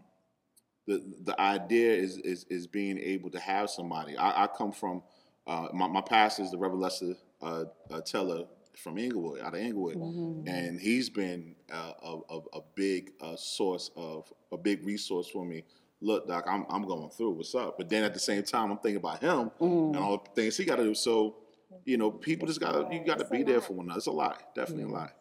the 0.87 1.03
the 1.25 1.41
idea 1.41 1.95
is, 1.95 2.19
is 2.19 2.45
is 2.51 2.67
being 2.67 2.99
able 2.99 3.31
to 3.31 3.41
have 3.41 3.71
somebody. 3.71 4.17
I, 4.17 4.45
I 4.45 4.47
come 4.47 4.73
from 4.73 5.03
uh, 5.47 5.69
my 5.73 5.89
my 5.89 6.01
pastor 6.03 6.43
is 6.43 6.51
the 6.51 6.59
Reverend 6.59 6.83
Lester 6.83 7.15
uh, 7.43 7.65
uh, 7.91 8.01
Teller 8.03 8.45
from 8.77 8.99
Inglewood, 8.99 9.41
out 9.41 9.55
of 9.55 9.61
Inglewood, 9.61 9.97
Mm-hmm. 9.97 10.49
and 10.49 10.81
he's 10.81 11.09
been 11.11 11.55
uh, 11.73 11.93
a, 12.03 12.19
a, 12.31 12.39
a 12.55 12.61
big 12.75 13.13
uh, 13.21 13.37
source 13.37 13.91
of 13.97 14.33
a 14.53 14.57
big 14.57 14.85
resource 14.85 15.29
for 15.29 15.45
me. 15.45 15.65
Look, 16.01 16.27
Doc, 16.29 16.45
I'm 16.49 16.67
I'm 16.69 16.83
going 16.87 17.11
through. 17.11 17.31
What's 17.33 17.55
up? 17.55 17.79
But 17.79 17.89
then 17.89 18.03
at 18.05 18.13
the 18.15 18.21
same 18.21 18.43
time, 18.43 18.71
I'm 18.71 18.79
thinking 18.79 18.97
about 18.97 19.21
him 19.21 19.51
Mm. 19.61 19.95
and 19.95 19.97
all 19.97 20.19
the 20.19 20.31
things 20.43 20.57
he 20.57 20.65
got 20.65 20.77
to 20.77 20.85
do. 20.85 20.95
So, 20.95 21.37
you 21.85 21.97
know, 21.97 22.11
people 22.11 22.47
just 22.47 22.61
gotta 22.61 22.87
you 22.93 23.05
got 23.05 23.19
to 23.21 23.25
be 23.27 23.43
there 23.43 23.61
for 23.61 23.73
one 23.75 23.87
another. 23.87 23.99
It's 23.99 24.07
a 24.07 24.11
lot, 24.11 24.55
definitely 24.55 24.85
a 24.85 24.89
lot. 24.89 25.13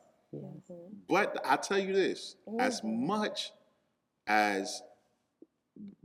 But 1.08 1.40
I 1.46 1.56
tell 1.58 1.78
you 1.80 1.94
this: 1.94 2.36
as 2.60 2.82
much 2.84 3.52
as 4.28 4.82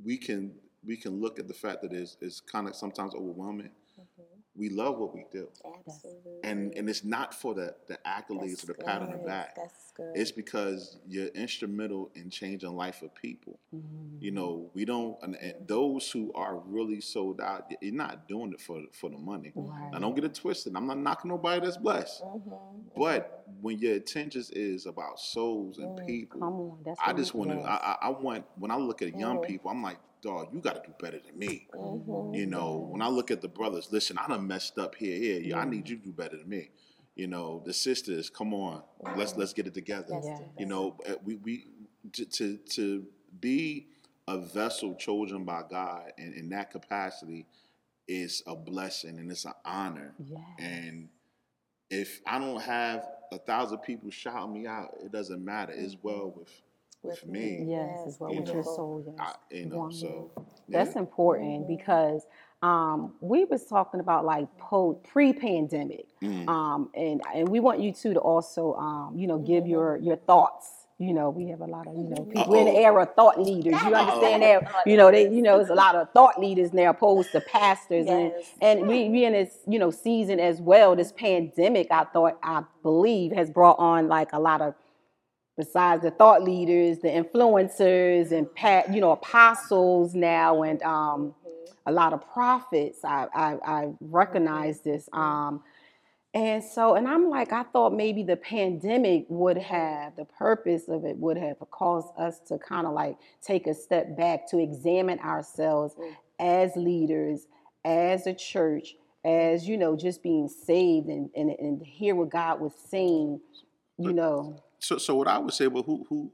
we 0.05 0.17
can 0.17 0.53
we 0.85 0.97
can 0.97 1.21
look 1.21 1.39
at 1.39 1.49
the 1.49 1.55
fact 1.55 1.83
that 1.83 1.93
it's, 1.93 2.17
it's 2.21 2.41
kind 2.41 2.69
of 2.69 2.77
sometimes 2.77 3.14
overwhelming, 3.14 3.71
we 4.59 4.69
love 4.69 4.99
what 4.99 5.15
we 5.15 5.25
do, 5.33 5.49
Absolutely. 5.65 6.33
and 6.43 6.75
and 6.75 6.91
it's 6.91 7.05
not 7.05 7.33
for 7.33 7.55
the 7.55 7.75
the 7.87 7.99
accolades 8.07 8.65
or 8.65 8.67
the 8.67 8.75
pat 8.75 9.03
on 9.03 9.11
the 9.12 9.17
good. 9.17 9.27
back. 9.27 9.55
That's 9.55 9.93
good. 9.97 10.12
It's 10.15 10.33
because 10.33 10.99
you're 11.07 11.29
instrumental 11.29 12.11
in 12.15 12.29
changing 12.29 12.75
life 12.75 13.03
of 13.03 13.15
people. 13.15 13.59
Mm-hmm. 13.75 14.17
You 14.21 14.33
know, 14.33 14.71
we 14.75 14.85
don't. 14.85 15.17
And, 15.23 15.37
and 15.37 15.55
those 15.67 16.11
who 16.11 16.33
are 16.35 16.59
really 16.67 17.00
sold 17.00 17.41
out, 17.41 17.71
you're 17.81 17.95
not 17.95 18.27
doing 18.29 18.53
it 18.53 18.61
for 18.61 18.83
for 18.93 19.09
the 19.09 19.19
money. 19.19 19.53
Right. 19.55 19.93
Now, 19.93 20.00
don't 20.00 20.15
get 20.15 20.25
it 20.25 20.35
twisted. 20.35 20.75
I'm 20.77 20.87
not 20.87 20.99
knocking 20.99 21.31
nobody 21.31 21.65
that's 21.65 21.77
blessed. 21.77 22.23
Mm-hmm. 22.25 22.50
But 22.97 23.45
when 23.61 23.79
your 23.79 23.95
attention 23.95 24.45
is 24.53 24.87
about 24.87 25.21
souls 25.21 25.79
and 25.79 26.05
people, 26.07 26.41
Come 26.41 26.53
on. 26.55 26.79
That's 26.85 27.00
I 27.05 27.12
just 27.12 27.35
want 27.35 27.50
to. 27.53 27.59
I, 27.59 27.75
I 27.75 27.97
I 28.03 28.09
want 28.11 28.45
when 28.57 28.71
I 28.71 28.77
look 28.77 29.03
at 29.03 29.17
young 29.19 29.38
people, 29.43 29.71
I'm 29.71 29.83
like, 29.83 29.99
dog, 30.22 30.48
you 30.52 30.60
got 30.60 30.82
to 30.82 30.88
do 30.88 30.94
better 31.00 31.18
than 31.25 31.38
me. 31.38 31.68
Mm-hmm. 31.75 32.34
You 32.34 32.46
know, 32.46 32.88
when 32.90 33.02
I 33.02 33.08
look 33.08 33.30
at 33.30 33.40
the 33.40 33.48
brothers, 33.48 33.88
listen, 33.90 34.18
I 34.18 34.26
done 34.26 34.46
messed 34.46 34.78
up 34.78 34.94
here, 34.94 35.16
here. 35.16 35.40
Yeah, 35.40 35.58
I 35.58 35.64
need 35.64 35.88
you 35.88 35.96
to 35.96 36.04
do 36.04 36.12
better 36.12 36.37
than 36.37 36.48
me. 36.48 36.70
You 37.14 37.26
know, 37.26 37.62
the 37.64 37.72
sisters, 37.72 38.30
come 38.30 38.54
on, 38.54 38.82
let's 39.16 39.37
let's 39.37 39.52
get 39.52 39.66
it 39.66 39.75
together. 39.75 40.20
Yeah. 40.22 40.38
You 40.58 40.66
know, 40.66 40.96
uh, 41.08 41.14
we 41.25 41.37
we 41.37 41.64
to 42.12 42.25
to, 42.25 42.56
to 42.56 43.06
be 43.40 43.88
a 44.28 44.38
vessel 44.38 44.94
chosen 44.94 45.44
by 45.44 45.62
God 45.68 46.12
and 46.18 46.34
in 46.34 46.50
that 46.50 46.70
capacity 46.70 47.46
is 48.06 48.42
a 48.46 48.54
blessing 48.54 49.18
and 49.18 49.30
it's 49.30 49.44
an 49.44 49.54
honor. 49.64 50.14
Yes. 50.18 50.40
And 50.58 51.08
if 51.90 52.20
I 52.26 52.38
don't 52.38 52.60
have 52.60 53.06
a 53.32 53.38
thousand 53.38 53.78
people 53.78 54.10
shouting 54.10 54.52
me 54.52 54.66
out, 54.66 54.94
it 55.02 55.12
doesn't 55.12 55.44
matter. 55.44 55.72
It's 55.75 55.96
well 56.02 56.32
with 56.37 56.50
with 57.02 57.26
me. 57.26 57.64
Yes, 57.69 58.00
as 58.07 58.17
well 58.21 58.33
You 58.33 58.40
with 58.40 58.52
your 58.52 58.62
soul. 58.64 59.05
Yes. 59.07 59.17
I, 59.50 59.55
you 59.55 59.67
know, 59.67 59.90
so 59.90 60.31
That's 60.69 60.95
yeah. 60.95 60.99
important 61.00 61.69
because 61.69 62.23
um, 62.62 63.14
we 63.21 63.45
was 63.45 63.64
talking 63.67 64.00
about 64.00 64.25
like 64.25 64.49
po- 64.59 65.00
pre-pandemic, 65.12 66.07
Mm. 66.23 66.49
um, 66.49 66.90
and 66.97 67.23
and 67.33 67.49
we 67.49 67.61
want 67.61 67.78
you 67.81 67.93
two 67.93 68.12
to 68.14 68.19
also 68.21 68.75
um, 68.75 69.14
you 69.17 69.26
know 69.28 69.38
give 69.38 69.67
your 69.67 69.97
your 69.99 70.17
thoughts. 70.17 70.67
You 71.00 71.14
know, 71.14 71.31
we 71.31 71.47
have 71.50 71.61
a 71.61 71.64
lot 71.67 71.87
of 71.87 71.95
you 71.95 72.02
know 72.09 72.25
people 72.25 72.55
in 72.57 72.64
the 72.64 72.73
era 72.75 73.05
of 73.05 73.14
thought 73.14 73.40
leaders. 73.40 73.81
You 73.85 73.95
understand 73.95 74.43
that? 74.43 74.64
You 74.87 74.97
know, 74.97 75.12
they 75.12 75.31
you 75.31 75.43
know 75.43 75.59
there's 75.59 75.71
a 75.71 75.75
lot 75.76 75.95
of 75.95 76.11
thought 76.12 76.40
leaders 76.40 76.73
now 76.73 76.90
opposed 76.90 77.31
to 77.31 77.40
pastors, 77.40 78.07
Yes. 78.07 78.33
and 78.61 78.81
and 78.81 78.88
we 78.88 79.09
we 79.09 79.25
in 79.25 79.35
this 79.35 79.59
you 79.69 79.78
know 79.78 79.93
season 79.93 80.40
as 80.40 80.61
well. 80.61 80.97
This 80.97 81.12
pandemic, 81.12 81.87
I 81.93 82.02
thought, 82.02 82.37
I 82.43 82.64
believe, 82.83 83.31
has 83.31 83.49
brought 83.49 83.78
on 83.78 84.09
like 84.09 84.33
a 84.33 84.40
lot 84.40 84.61
of 84.61 84.75
besides 85.59 86.03
the 86.05 86.11
thought 86.12 86.43
leaders, 86.43 87.00
the 87.00 87.09
influencers, 87.09 88.33
and 88.33 88.47
pat, 88.55 88.83
you 88.95 89.00
know, 89.03 89.11
apostles 89.11 90.15
now, 90.15 90.62
and 90.62 90.83
um, 90.83 91.35
a 91.85 91.93
lot 91.93 92.12
of 92.15 92.21
prophets. 92.33 93.05
I 93.05 93.27
I, 93.35 93.49
I 93.79 93.88
recognize 94.00 94.81
this. 94.81 95.09
Um, 95.12 95.62
And 96.35 96.62
so, 96.62 96.95
and 96.95 97.09
I'm 97.09 97.31
like, 97.31 97.53
I 97.53 97.65
thought 97.73 97.93
maybe 97.95 98.23
the 98.23 98.37
pandemic 98.37 99.25
would 99.31 99.57
have, 99.57 100.15
the 100.17 100.27
purpose 100.27 100.85
of 100.87 101.05
it 101.11 101.17
would 101.17 101.38
have 101.38 101.57
caused 101.71 102.12
us 102.19 102.38
to 102.49 102.59
kind 102.59 102.87
of 102.87 102.93
like 102.93 103.17
take 103.41 103.67
a 103.67 103.75
step 103.75 104.15
back 104.17 104.47
to 104.50 104.59
examine 104.59 105.19
ourselves 105.21 105.95
Mm. 105.97 106.17
as 106.38 106.77
leaders, 106.77 107.38
as 107.85 108.27
a 108.27 108.35
church, 108.35 108.95
as, 109.25 109.67
you 109.67 109.77
know, 109.79 109.97
just 109.97 110.23
being 110.23 110.49
saved 110.50 111.09
and, 111.09 111.31
and, 111.35 111.50
and 111.59 111.83
hear 111.83 112.15
what 112.15 112.29
God 112.29 112.61
was 112.61 112.75
saying, 112.93 113.41
you 113.97 114.12
know. 114.12 114.62
So, 114.80 114.99
so 114.99 115.14
what 115.16 115.28
I 115.28 115.38
would 115.38 115.54
say, 115.54 115.66
well, 115.66 115.82
who 115.82 116.04
who 116.08 116.32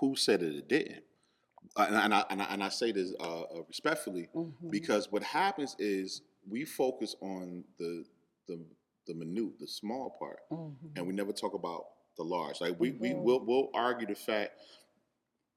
who 0.00 0.16
said 0.16 0.40
that 0.40 0.54
it 0.54 0.68
didn't? 0.68 1.04
Uh, 1.74 1.86
and, 1.88 1.96
and 1.96 2.14
I 2.14 2.24
and 2.30 2.42
I, 2.42 2.44
and 2.46 2.64
I 2.64 2.68
say 2.68 2.92
this 2.92 3.12
uh, 3.20 3.42
uh, 3.42 3.62
respectfully 3.68 4.28
Mhm. 4.34 4.70
because 4.70 5.10
what 5.10 5.22
happens 5.22 5.74
is 5.78 6.22
we 6.48 6.64
focus 6.64 7.16
on 7.20 7.64
the 7.78 8.04
the 8.46 8.60
the 9.06 9.14
minute, 9.14 9.58
the 9.58 9.66
small 9.68 10.10
part, 10.18 10.40
Mhm. 10.50 10.74
and 10.96 11.06
we 11.06 11.12
never 11.14 11.32
talk 11.32 11.54
about 11.54 11.86
the 12.16 12.22
large. 12.24 12.60
Like 12.60 12.78
we 12.78 12.92
we 12.92 13.10
Mhm. 13.10 13.22
will 13.22 13.44
we'll 13.44 13.70
argue 13.74 14.06
the 14.06 14.14
fact. 14.14 14.60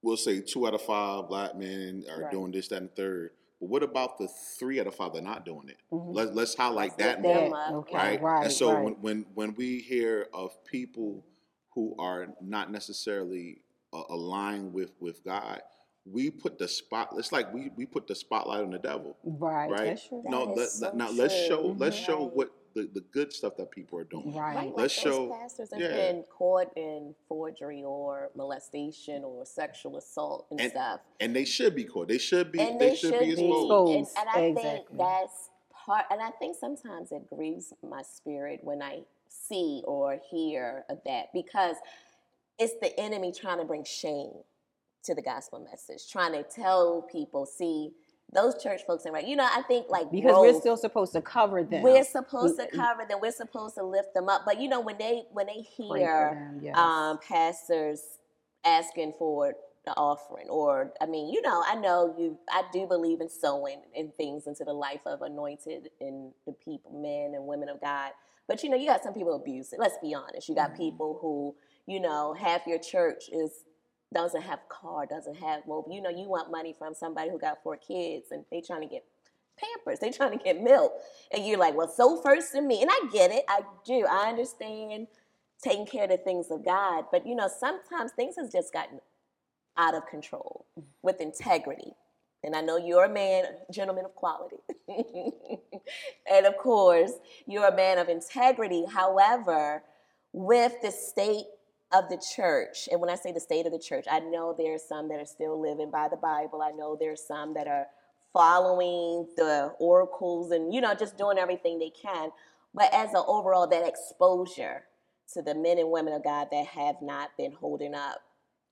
We'll 0.02 0.18
say 0.18 0.40
two 0.40 0.66
out 0.66 0.74
of 0.74 0.82
five 0.82 1.28
black 1.28 1.58
men 1.58 2.06
are 2.10 2.22
Right. 2.22 2.32
doing 2.32 2.52
this, 2.54 2.70
that, 2.70 2.78
and 2.78 2.90
the 2.90 2.96
third. 2.96 3.32
But 3.60 3.68
what 3.68 3.84
about 3.84 4.18
the 4.18 4.30
three 4.30 4.80
out 4.80 4.88
of 4.88 4.96
five 4.96 5.12
that 5.12 5.20
are 5.20 5.22
not 5.22 5.44
doing 5.46 5.68
it? 5.68 5.78
Mhm. 5.92 6.16
Let's 6.16 6.32
let's 6.34 6.56
highlight 6.56 6.92
Let's 6.92 7.04
that 7.04 7.22
more 7.22 7.34
them 7.36 7.52
That, 7.52 7.58
up. 7.70 7.74
okay, 7.82 7.96
right? 7.98 8.22
right, 8.22 8.44
and 8.46 8.54
so 8.54 8.74
right. 8.74 8.84
when, 8.84 8.94
when 9.02 9.26
when 9.36 9.56
we 9.56 9.80
hear 9.80 10.30
of 10.34 10.64
people 10.64 11.26
who 11.74 11.96
are 12.00 12.28
not 12.42 12.72
necessarily 12.72 13.62
uh, 13.94 14.04
aligned 14.10 14.74
with 14.74 14.92
with 15.00 15.24
God, 15.24 15.62
we 16.06 16.30
put 16.30 16.58
the 16.58 16.68
spot. 16.68 17.10
It's 17.18 17.32
like 17.32 17.54
we 17.54 17.72
we 17.76 17.86
put 17.86 18.08
the 18.08 18.16
spotlight 18.16 18.62
on 18.62 18.72
the 18.72 18.80
devil, 18.80 19.18
right, 19.24 19.70
right? 19.70 19.86
that's 19.86 20.08
true. 20.08 20.24
No, 20.26 20.54
is 20.54 20.58
let, 20.58 20.70
so 20.70 20.86
let- 20.86 20.96
now 20.96 21.10
let's 21.12 21.36
show 21.36 21.62
true. 21.62 21.76
let's 21.78 21.96
show 21.96 22.32
what 22.34 22.52
the, 22.76 22.90
the 22.94 23.02
good 23.12 23.34
stuff 23.34 23.54
that 23.58 23.72
people 23.72 24.00
are 24.00 24.04
doing. 24.04 24.34
Right. 24.34 24.56
Right, 24.56 24.74
Let's 24.76 24.98
like 24.98 25.04
show- 25.14 25.30
pastors 25.30 25.70
have 25.72 25.82
yeah. 25.82 25.90
been 25.90 26.24
caught 26.30 26.72
in 26.76 27.16
forgery 27.28 27.84
or 27.84 28.30
molestation 28.36 29.24
or 29.24 29.46
sexual 29.46 29.98
assault 29.98 30.48
and, 30.52 30.62
And 30.62 30.72
stuff. 30.72 31.02
And 31.20 31.36
they 31.36 31.46
should 31.46 31.76
be 31.76 31.84
caught. 31.84 32.08
They 32.08 32.18
should 32.18 32.52
be. 32.52 32.60
and 32.60 32.80
they, 32.80 32.90
they, 32.90 32.96
should, 32.96 33.12
should 33.12 33.20
be 33.22 33.36
be. 33.36 33.50
exposed. 33.50 34.16
And, 34.18 34.28
and 34.28 34.56
I 34.58 34.62
think 34.62 34.86
that's 34.98 35.50
part. 35.86 36.06
And 36.10 36.22
I 36.22 36.32
think 36.32 36.58
sometimes 36.60 37.12
it 37.12 37.28
grieves 37.30 37.74
my 37.88 38.02
spirit 38.04 38.60
when 38.64 38.82
I 38.82 39.02
see 39.30 39.84
or 39.86 40.20
hear 40.30 40.84
of 40.90 41.00
that 41.06 41.28
because 41.34 41.76
it's 42.58 42.74
the 42.82 42.98
enemy 43.00 43.32
trying 43.32 43.60
to 43.60 43.66
bring 43.66 43.84
shame 43.84 44.32
to 45.04 45.16
the 45.16 45.22
gospel 45.22 45.60
message, 45.60 46.12
trying 46.12 46.34
to 46.34 46.44
tell 46.44 47.08
people, 47.10 47.46
see, 47.46 47.92
those 48.34 48.62
church 48.62 48.82
folks 48.86 49.06
ain't 49.06 49.14
right. 49.14 49.28
You 49.28 49.36
know, 49.36 49.48
I 49.50 49.64
think 49.64 49.88
like 49.90 50.12
Because 50.12 50.38
we're 50.38 50.60
still 50.60 50.78
supposed 50.78 51.14
to 51.14 51.22
cover 51.22 51.64
them. 51.64 51.82
we're 51.82 52.04
supposed 52.04 52.60
to 52.60 52.68
cover 52.68 53.06
them. 53.08 53.20
We're 53.22 53.32
supposed 53.32 53.76
to 53.76 53.84
lift 53.84 54.14
them 54.14 54.30
up. 54.30 54.44
But 54.46 54.62
you 54.62 54.70
know, 54.70 54.82
when 54.82 54.98
they 54.98 55.24
when 55.32 55.48
they 55.48 55.62
hear 55.62 56.36
them, 56.36 56.60
yes. 56.62 56.78
um, 56.78 57.18
pastors 57.28 58.02
asking 58.64 59.14
for 59.18 59.54
the 59.86 59.92
offering, 59.94 60.48
or 60.50 60.94
I 61.02 61.06
mean, 61.06 61.34
you 61.34 61.42
know, 61.42 61.64
I 61.66 61.76
know 61.76 62.14
you. 62.18 62.38
I 62.52 62.64
do 62.72 62.86
believe 62.86 63.22
in 63.22 63.30
sowing 63.30 63.82
and 63.96 64.14
things 64.16 64.48
into 64.48 64.64
the 64.64 64.74
life 64.74 65.02
of 65.06 65.22
anointed 65.22 65.90
and 66.02 66.32
the 66.46 66.54
people, 66.54 66.92
men 66.92 67.34
and 67.36 67.46
women 67.46 67.70
of 67.70 67.82
God. 67.82 68.12
But 68.48 68.64
you 68.64 68.70
know, 68.70 68.78
you 68.78 68.88
got 68.88 69.04
some 69.04 69.14
people 69.14 69.36
abuse 69.36 69.74
it. 69.74 69.80
Let's 69.80 69.98
be 70.02 70.14
honest. 70.14 70.50
You 70.50 70.56
got 70.56 70.72
Mhm. 70.72 70.78
people 70.78 71.18
who, 71.22 71.56
you 71.86 72.00
know, 72.00 72.34
half 72.34 72.68
your 72.68 72.80
church 72.80 73.30
is 73.30 73.64
doesn't 74.12 74.42
have 74.42 74.68
car, 74.70 75.06
doesn't 75.06 75.36
have 75.36 75.66
mobile. 75.68 75.94
You 75.94 76.02
know, 76.02 76.10
you 76.10 76.28
want 76.28 76.50
money 76.50 76.74
from 76.74 76.94
somebody 76.96 77.30
who 77.30 77.38
got 77.38 77.62
four 77.62 77.78
kids 77.78 78.32
and 78.32 78.44
they 78.52 78.62
trying 78.62 78.82
to 78.82 78.88
get 78.88 79.06
pampers, 79.58 80.00
they 80.00 80.10
trying 80.10 80.38
to 80.38 80.44
get 80.44 80.62
milk. 80.62 80.94
And 81.32 81.46
you're 81.46 81.60
like, 81.60 81.76
well, 81.76 81.88
so 81.88 82.22
first 82.22 82.52
to 82.54 82.62
me. 82.62 82.82
And 82.82 82.90
I 82.92 83.10
get 83.12 83.32
it. 83.32 83.44
I 83.48 83.62
do. 83.86 84.06
I 84.10 84.30
understand 84.30 85.08
taking 85.62 85.86
care 85.86 86.06
of 86.06 86.10
the 86.10 86.18
things 86.18 86.50
of 86.50 86.66
God. 86.66 87.06
But 87.12 87.28
you 87.28 87.36
know, 87.36 87.48
sometimes 87.48 88.12
things 88.14 88.36
has 88.38 88.52
just 88.52 88.74
gotten 88.74 89.00
out 89.80 89.96
of 89.96 90.06
control 90.06 90.66
with 91.02 91.22
integrity. 91.22 91.94
And 92.44 92.56
I 92.56 92.62
know 92.62 92.78
you're 92.78 93.06
a 93.06 93.10
man, 93.10 93.46
gentleman 93.72 94.06
of 94.06 94.14
quality. 94.14 94.58
and 96.32 96.46
of 96.46 96.58
course, 96.58 97.14
you're 97.48 97.68
a 97.68 97.76
man 97.76 97.98
of 97.98 98.10
integrity. 98.10 98.86
However, 98.86 99.82
with 100.34 100.74
the 100.82 100.92
state 100.92 101.46
of 101.92 102.08
the 102.10 102.22
church, 102.36 102.88
and 102.92 103.02
when 103.02 103.10
I 103.10 103.16
say 103.16 103.32
the 103.32 103.40
state 103.40 103.66
of 103.66 103.72
the 103.72 103.80
church, 103.80 104.06
I 104.10 104.20
know 104.20 104.54
there's 104.58 104.84
some 104.84 105.08
that 105.10 105.20
are 105.20 105.26
still 105.26 105.60
living 105.60 105.90
by 105.90 106.08
the 106.10 106.18
Bible. 106.18 106.62
I 106.62 106.72
know 106.72 106.98
there's 107.00 107.26
some 107.26 107.54
that 107.56 107.68
are 107.68 107.88
following 108.32 109.28
the 109.38 109.74
oracles 109.80 110.52
and, 110.52 110.74
you 110.74 110.82
know, 110.82 110.94
just 110.94 111.18
doing 111.18 111.38
everything 111.38 111.80
they 111.80 111.90
can. 111.90 112.30
But 112.74 112.94
as 112.94 113.10
an 113.14 113.24
overall, 113.28 113.68
that 113.68 113.88
exposure 113.88 114.84
to 115.34 115.42
the 115.42 115.56
men 115.56 115.80
and 115.80 115.90
women 115.90 116.14
of 116.14 116.24
God 116.24 116.50
that 116.52 116.68
have 116.68 117.02
not 117.02 117.32
been 117.38 117.54
holding 117.54 117.96
up 117.96 118.22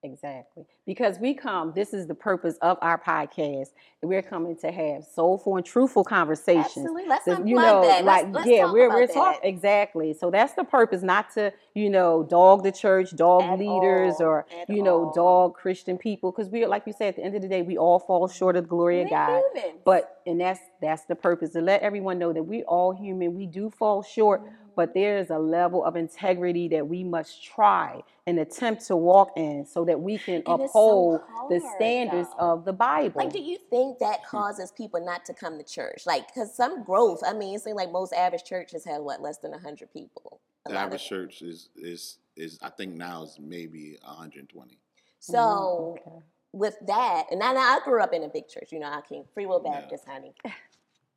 Exactly. 0.03 0.63
Because 0.85 1.17
we 1.19 1.33
come, 1.33 1.73
this 1.75 1.93
is 1.93 2.07
the 2.07 2.13
purpose 2.15 2.57
of 2.61 2.77
our 2.81 2.99
podcast. 2.99 3.69
We're 4.03 4.21
coming 4.21 4.55
to 4.57 4.71
have 4.71 5.03
soulful 5.03 5.57
and 5.57 5.65
truthful 5.65 6.03
conversations. 6.03 6.65
Absolutely. 6.77 7.07
Let's 7.07 7.25
So, 7.25 7.43
you 7.43 7.55
know, 7.55 7.81
that. 7.81 8.05
like 8.05 8.25
let's, 8.25 8.35
let's 8.35 8.47
yeah, 8.47 8.63
talk 8.63 8.73
we're 8.73 8.89
we're 8.89 9.07
talking 9.07 9.39
exactly. 9.43 10.13
So 10.13 10.29
that's 10.29 10.53
the 10.53 10.63
purpose, 10.63 11.01
not 11.01 11.33
to 11.33 11.51
you 11.73 11.89
know 11.89 12.23
dog 12.29 12.63
the 12.63 12.71
church, 12.71 13.15
dog 13.15 13.41
At 13.43 13.59
leaders, 13.59 14.15
all, 14.19 14.27
or 14.27 14.45
you 14.69 14.83
know 14.83 15.05
all. 15.05 15.13
dog 15.13 15.55
Christian 15.55 15.97
people, 15.97 16.31
because 16.31 16.49
we 16.49 16.65
like 16.67 16.83
you 16.85 16.93
said 16.93 17.09
at 17.09 17.15
the 17.17 17.23
end 17.23 17.35
of 17.35 17.41
the 17.41 17.47
day, 17.47 17.63
we 17.63 17.77
all 17.77 17.99
fall 17.99 18.27
short 18.27 18.55
of 18.55 18.63
the 18.65 18.69
glory 18.69 19.01
of 19.01 19.09
We're 19.09 19.17
God. 19.17 19.41
humans. 19.55 19.81
But 19.83 20.21
and 20.27 20.39
that's 20.39 20.59
that's 20.79 21.05
the 21.05 21.15
purpose 21.15 21.51
to 21.51 21.61
let 21.61 21.81
everyone 21.81 22.19
know 22.19 22.31
that 22.33 22.43
we 22.43 22.63
all 22.63 22.91
human. 22.93 23.33
We 23.35 23.47
do 23.47 23.71
fall 23.71 24.03
short, 24.03 24.41
but 24.77 24.93
there 24.93 25.17
is 25.17 25.29
a 25.31 25.37
level 25.39 25.83
of 25.83 25.97
integrity 25.97 26.69
that 26.69 26.87
we 26.87 27.03
must 27.03 27.43
try 27.43 28.01
and 28.25 28.39
attempt 28.39 28.85
to 28.87 28.95
walk 28.95 29.31
in, 29.35 29.65
so 29.65 29.83
that 29.83 29.99
we 29.99 30.17
can 30.19 30.43
And 30.47 30.61
it's 30.61 30.71
so 30.73 31.15
uphold 31.15 31.49
the 31.51 31.59
standards 31.75 32.29
though. 32.39 32.51
of 32.53 32.65
the 32.65 32.73
Bible. 32.73 33.21
Like, 33.23 33.33
do 33.33 33.41
you 33.41 33.57
think 33.69 33.99
that 33.99 34.25
causes 34.25 34.71
people 34.71 35.03
not 35.03 35.25
to 35.25 35.33
come 35.33 35.57
to 35.57 35.63
church? 35.63 36.05
Like, 36.05 36.27
because 36.27 36.53
some 36.55 36.83
growth, 36.83 37.21
I 37.25 37.33
mean, 37.33 37.55
it 37.55 37.61
seems 37.61 37.75
like 37.75 37.91
most 37.91 38.13
average 38.13 38.43
churches 38.45 38.85
have, 38.85 39.01
what, 39.01 39.21
less 39.21 39.39
than 39.39 39.51
100 39.51 39.91
people? 39.91 40.39
A 40.65 40.69
The 40.69 40.75
lot 40.75 40.81
of- 40.81 40.85
average 40.87 41.05
church 41.05 41.41
is 41.41 41.69
is 41.75 42.19
is 42.35 42.59
I 42.61 42.69
think 42.69 42.93
now 42.95 43.23
is 43.23 43.39
maybe 43.39 43.97
120. 44.03 44.77
So, 45.19 45.37
Mhm, 45.37 45.91
okay. 46.07 46.23
with 46.53 46.77
that, 46.85 47.25
and 47.31 47.41
I, 47.41 47.53
I 47.55 47.79
grew 47.83 47.99
up 48.01 48.13
in 48.13 48.23
a 48.23 48.29
big 48.29 48.47
church, 48.47 48.71
you 48.71 48.79
know, 48.79 48.87
I 48.91 49.01
came, 49.01 49.23
Free 49.33 49.47
Will 49.47 49.61
Yeah. 49.65 49.71
Baptist, 49.79 50.05
honey. 50.05 50.33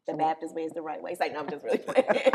The 0.06 0.14
Baptist 0.14 0.54
way 0.56 0.64
is 0.64 0.72
the 0.72 0.82
right 0.82 1.00
way. 1.00 1.12
It's 1.12 1.20
like, 1.20 1.32
no, 1.34 1.40
I'm 1.40 1.48
just 1.50 1.62
really 1.64 1.78
playing. 1.86 2.32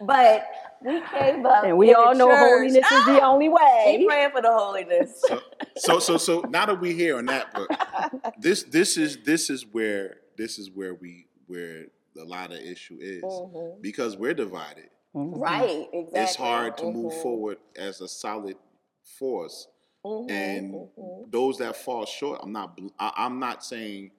But 0.00 0.44
we 0.84 1.00
came 1.00 1.46
up. 1.46 1.64
and 1.64 1.76
we 1.78 1.90
in 1.90 1.94
all 1.96 2.14
know 2.14 2.28
church- 2.28 2.38
holiness 2.38 2.76
is 2.92 3.06
the 3.06 3.20
only 3.22 3.46
Keep 3.48 3.52
way. 3.54 4.04
praying 4.06 4.30
for 4.32 4.42
the 4.42 4.50
holiness. 4.52 5.22
So 5.26 5.40
so 5.76 5.98
so 5.98 6.16
so 6.16 6.40
now 6.48 6.66
that 6.66 6.80
we're 6.80 6.92
here 6.94 7.16
on 7.18 7.26
that, 7.26 7.46
but 7.54 8.34
this 8.40 8.64
this 8.64 8.96
is 8.96 9.18
this 9.24 9.50
is 9.50 9.64
where 9.66 10.16
this 10.36 10.58
is 10.58 10.70
where 10.70 10.94
we 10.94 11.26
where 11.46 11.86
a 12.20 12.24
lot 12.24 12.52
of 12.52 12.58
issue 12.58 12.98
is 13.00 13.22
Mhm. 13.22 13.80
because 13.80 14.16
we're 14.16 14.34
divided. 14.34 14.88
Mhm. 15.14 15.38
Right, 15.40 15.88
exactly. 15.92 16.20
It's 16.20 16.36
hard 16.36 16.76
to 16.78 16.84
move 16.86 17.12
Mhm. 17.12 17.22
forward 17.22 17.58
as 17.76 18.00
a 18.00 18.08
solid 18.08 18.56
force, 19.18 19.68
Mhm, 20.04 20.30
and 20.30 20.74
mhm. 20.74 21.30
those 21.30 21.58
that 21.58 21.76
fall 21.76 22.04
short, 22.06 22.40
I'm 22.42 22.52
not 22.52 22.78
I, 22.98 23.12
I'm 23.16 23.38
not 23.38 23.64
saying 23.64 24.10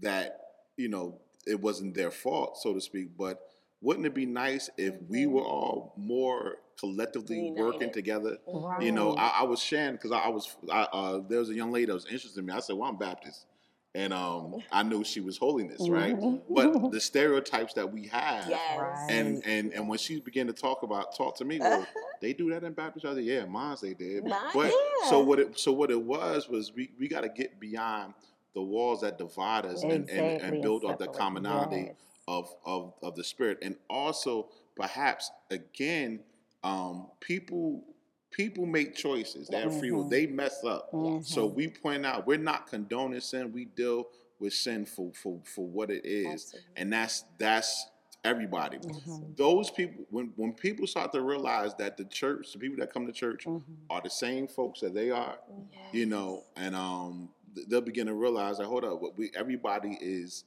that 0.00 0.40
you 0.76 0.88
know 0.88 1.18
it 1.46 1.60
wasn't 1.60 1.94
their 1.94 2.10
fault, 2.10 2.58
so 2.58 2.72
to 2.74 2.80
speak, 2.80 3.16
but 3.16 3.40
wouldn't 3.82 4.06
it 4.06 4.14
be 4.14 4.26
nice 4.26 4.68
if 4.76 4.94
we 5.08 5.24
Mhm. 5.24 5.30
were 5.32 5.42
all 5.44 5.94
more 5.96 6.58
collectively 6.78 7.52
working 7.56 7.90
together? 7.92 8.38
Mhm. 8.46 8.82
You 8.82 8.92
know, 8.92 9.14
I, 9.16 9.40
I 9.40 9.42
was 9.44 9.60
sharing 9.60 9.92
because 9.92 10.12
I, 10.12 10.18
I 10.20 10.28
was 10.28 10.54
I, 10.70 10.82
uh, 10.92 11.20
there 11.28 11.38
was 11.38 11.50
a 11.50 11.54
young 11.54 11.72
lady 11.72 11.86
that 11.86 11.94
was 11.94 12.06
interested 12.06 12.38
in 12.38 12.46
me. 12.46 12.52
I 12.52 12.60
said, 12.60 12.76
"Well, 12.76 12.88
I'm 12.90 12.96
Baptist," 12.96 13.46
and 13.94 14.12
um, 14.12 14.56
I 14.70 14.82
knew 14.82 15.02
she 15.04 15.20
was 15.20 15.36
holiness, 15.38 15.88
right? 15.88 16.14
Mhm. 16.18 16.42
But 16.48 16.90
the 16.92 17.00
stereotypes 17.00 17.74
that 17.74 17.90
we 17.92 18.06
have, 18.08 18.48
Yes. 18.48 18.78
Right. 18.78 19.06
and 19.10 19.42
and 19.46 19.72
and 19.72 19.88
when 19.88 19.98
she 19.98 20.20
began 20.20 20.46
to 20.48 20.52
talk 20.52 20.82
about 20.82 21.16
talk 21.16 21.36
to 21.38 21.44
me, 21.44 21.58
well, 21.60 21.86
they 22.20 22.32
do 22.34 22.50
that 22.50 22.64
in 22.64 22.72
Baptist. 22.74 23.06
I 23.06 23.14
said, 23.14 23.24
"Yeah, 23.24 23.44
mine's 23.46 23.80
they 23.80 23.94
did." 23.94 24.24
Mine- 24.24 24.38
but 24.52 24.66
yeah. 24.68 25.08
so 25.08 25.20
what 25.20 25.38
it 25.38 25.58
so 25.58 25.72
what 25.72 25.90
it 25.90 26.02
was 26.02 26.48
was 26.48 26.72
we 26.74 26.90
we 26.98 27.08
got 27.08 27.22
to 27.22 27.28
get 27.30 27.58
beyond 27.58 28.14
the 28.54 28.60
walls 28.62 29.00
that 29.02 29.16
divide 29.16 29.64
us 29.64 29.82
and, 29.84 29.92
and, 29.92 30.10
and 30.10 30.42
and 30.54 30.62
build 30.62 30.84
up 30.84 30.98
the 30.98 31.06
commonality 31.06 31.84
Yes. 31.86 31.94
Of, 32.28 32.54
of 32.64 32.94
of 33.02 33.14
the 33.16 33.24
spirit 33.24 33.58
and 33.62 33.76
also 33.88 34.48
perhaps 34.76 35.30
again 35.50 36.20
um 36.62 37.06
people 37.20 37.82
people 38.30 38.66
make 38.66 38.94
choices 38.94 39.48
they 39.48 39.58
have 39.58 39.76
free 39.78 39.90
will 39.90 40.04
Mhm. 40.04 40.10
they 40.10 40.26
mess 40.26 40.62
up 40.64 40.90
so 41.24 41.48
Mhm. 41.48 41.54
we 41.54 41.68
point 41.68 42.06
out 42.06 42.26
we're 42.26 42.38
not 42.38 42.66
condoning 42.66 43.20
sin 43.20 43.52
we 43.52 43.64
deal 43.64 44.08
with 44.38 44.52
sin 44.54 44.84
for 44.86 45.12
for, 45.12 45.40
for 45.44 45.66
what 45.66 45.90
it 45.90 46.04
is 46.04 46.26
Absolutely. 46.44 46.70
and 46.76 46.92
that's 46.92 47.24
that's 47.38 47.86
everybody 48.22 48.76
Mhm. 48.78 49.34
those 49.36 49.70
people 49.70 50.04
when 50.10 50.32
when 50.36 50.52
people 50.52 50.86
start 50.86 51.10
to 51.12 51.22
realize 51.22 51.74
that 51.76 51.96
the 51.96 52.04
church 52.04 52.52
the 52.52 52.58
people 52.58 52.76
that 52.78 52.92
come 52.92 53.06
to 53.06 53.12
church 53.12 53.46
Mhm. 53.46 53.62
are 53.88 54.00
the 54.02 54.10
same 54.10 54.46
folks 54.46 54.80
that 54.80 54.94
they 54.94 55.10
are 55.10 55.38
you 55.92 56.06
know, 56.06 56.44
and 56.56 56.76
um, 56.76 57.28
they'll 57.66 57.80
begin 57.80 58.06
to 58.06 58.14
realize 58.14 58.58
that 58.58 58.66
hold 58.66 58.84
up, 58.84 59.00
what 59.02 59.16
we 59.18 59.32
everybody 59.34 59.98
is 60.00 60.44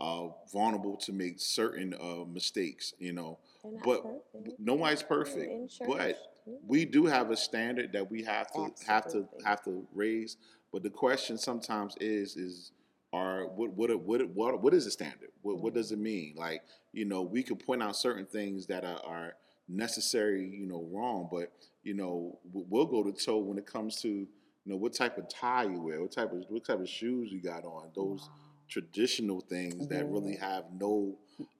uh, 0.00 0.28
vulnerable 0.52 0.96
to 0.96 1.12
make 1.12 1.40
certain 1.40 1.94
uh, 1.94 2.24
mistakes. 2.26 2.94
You 2.98 3.12
know, 3.12 3.38
but 3.84 4.02
perfect. 4.02 4.58
nobody's 4.60 5.02
perfect. 5.02 5.78
But 5.86 6.18
we 6.66 6.84
do 6.84 7.06
have 7.06 7.30
a 7.30 7.36
standard 7.36 7.92
that 7.92 8.10
we 8.10 8.22
have 8.22 8.52
to 8.52 8.72
have 8.86 9.06
to 9.12 9.26
have 9.44 9.62
to 9.64 9.86
raise. 9.94 10.36
But 10.72 10.82
the 10.82 10.90
question 10.90 11.38
sometimes 11.38 11.96
is 12.00 12.36
is 12.36 12.72
are 13.12 13.46
what 13.46 13.72
what 13.72 14.00
what 14.00 14.28
what 14.30 14.62
what 14.62 14.74
is 14.74 14.84
the 14.84 14.90
standard? 14.90 15.30
What 15.42 15.60
what 15.60 15.74
does 15.74 15.92
it 15.92 15.98
mean? 15.98 16.34
Like 16.36 16.62
you 16.92 17.04
know, 17.04 17.22
we 17.22 17.42
could 17.42 17.64
point 17.64 17.82
out 17.82 17.96
certain 17.96 18.26
things 18.26 18.66
that 18.66 18.84
are, 18.84 19.00
are 19.04 19.34
necessary, 19.68 20.48
you 20.48 20.66
know, 20.66 20.86
wrong, 20.92 21.28
but 21.30 21.52
you 21.82 21.94
know, 21.94 22.38
we'll 22.52 22.86
go 22.86 23.02
to 23.02 23.12
toe 23.12 23.38
when 23.38 23.58
it 23.58 23.66
comes 23.66 24.00
to 24.02 24.08
you 24.08 24.28
know 24.66 24.76
what 24.76 24.94
type 24.94 25.18
of 25.18 25.28
tie 25.28 25.64
you 25.64 25.80
wear, 25.80 26.00
what 26.00 26.12
type 26.12 26.32
of 26.32 26.44
what 26.48 26.64
type 26.64 26.80
of 26.80 26.88
shoes 26.88 27.30
you 27.30 27.40
got 27.40 27.64
on, 27.64 27.90
those 27.94 28.28
traditional 28.74 29.40
things 29.40 29.86
that 29.88 30.04
really 30.10 30.36
have 30.36 30.64
no 30.80 31.16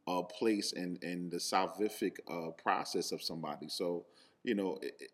uh, 0.09 0.23
place 0.23 0.73
in 0.73 0.99
in 1.03 1.31
the 1.31 1.39
salvific 1.39 2.17
uh, 2.29 2.51
process 2.67 3.13
of 3.13 3.23
somebody. 3.23 3.69
So 3.69 4.07
you 4.45 4.55
know, 4.55 4.79
it, 4.83 4.95
it- 5.01 5.11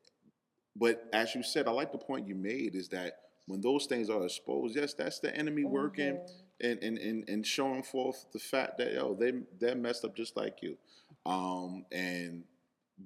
but 0.77 1.09
as 1.13 1.35
you 1.35 1.43
said, 1.43 1.67
I 1.69 1.73
like 1.73 1.93
the 1.93 1.99
point 1.99 2.29
you 2.29 2.35
made 2.37 2.75
is 2.75 2.89
that 2.91 3.13
when 3.47 3.61
those 3.61 3.87
things 3.87 4.09
are 4.09 4.25
exposed, 4.25 4.77
yes, 4.77 4.95
that's 4.95 5.19
the 5.21 5.35
enemy 5.37 5.65
working 5.65 6.15
Mhm. 6.15 6.31
and, 6.63 6.79
and, 6.83 6.99
and, 6.99 7.29
and 7.29 7.47
showing 7.47 7.83
forth 7.83 8.27
the 8.33 8.39
fact 8.39 8.79
that 8.79 8.93
yo 8.95 9.15
they 9.15 9.33
they're 9.61 9.75
messed 9.75 10.05
up 10.05 10.15
just 10.17 10.37
like 10.37 10.59
you, 10.63 10.77
um, 11.27 11.85
and 11.93 12.45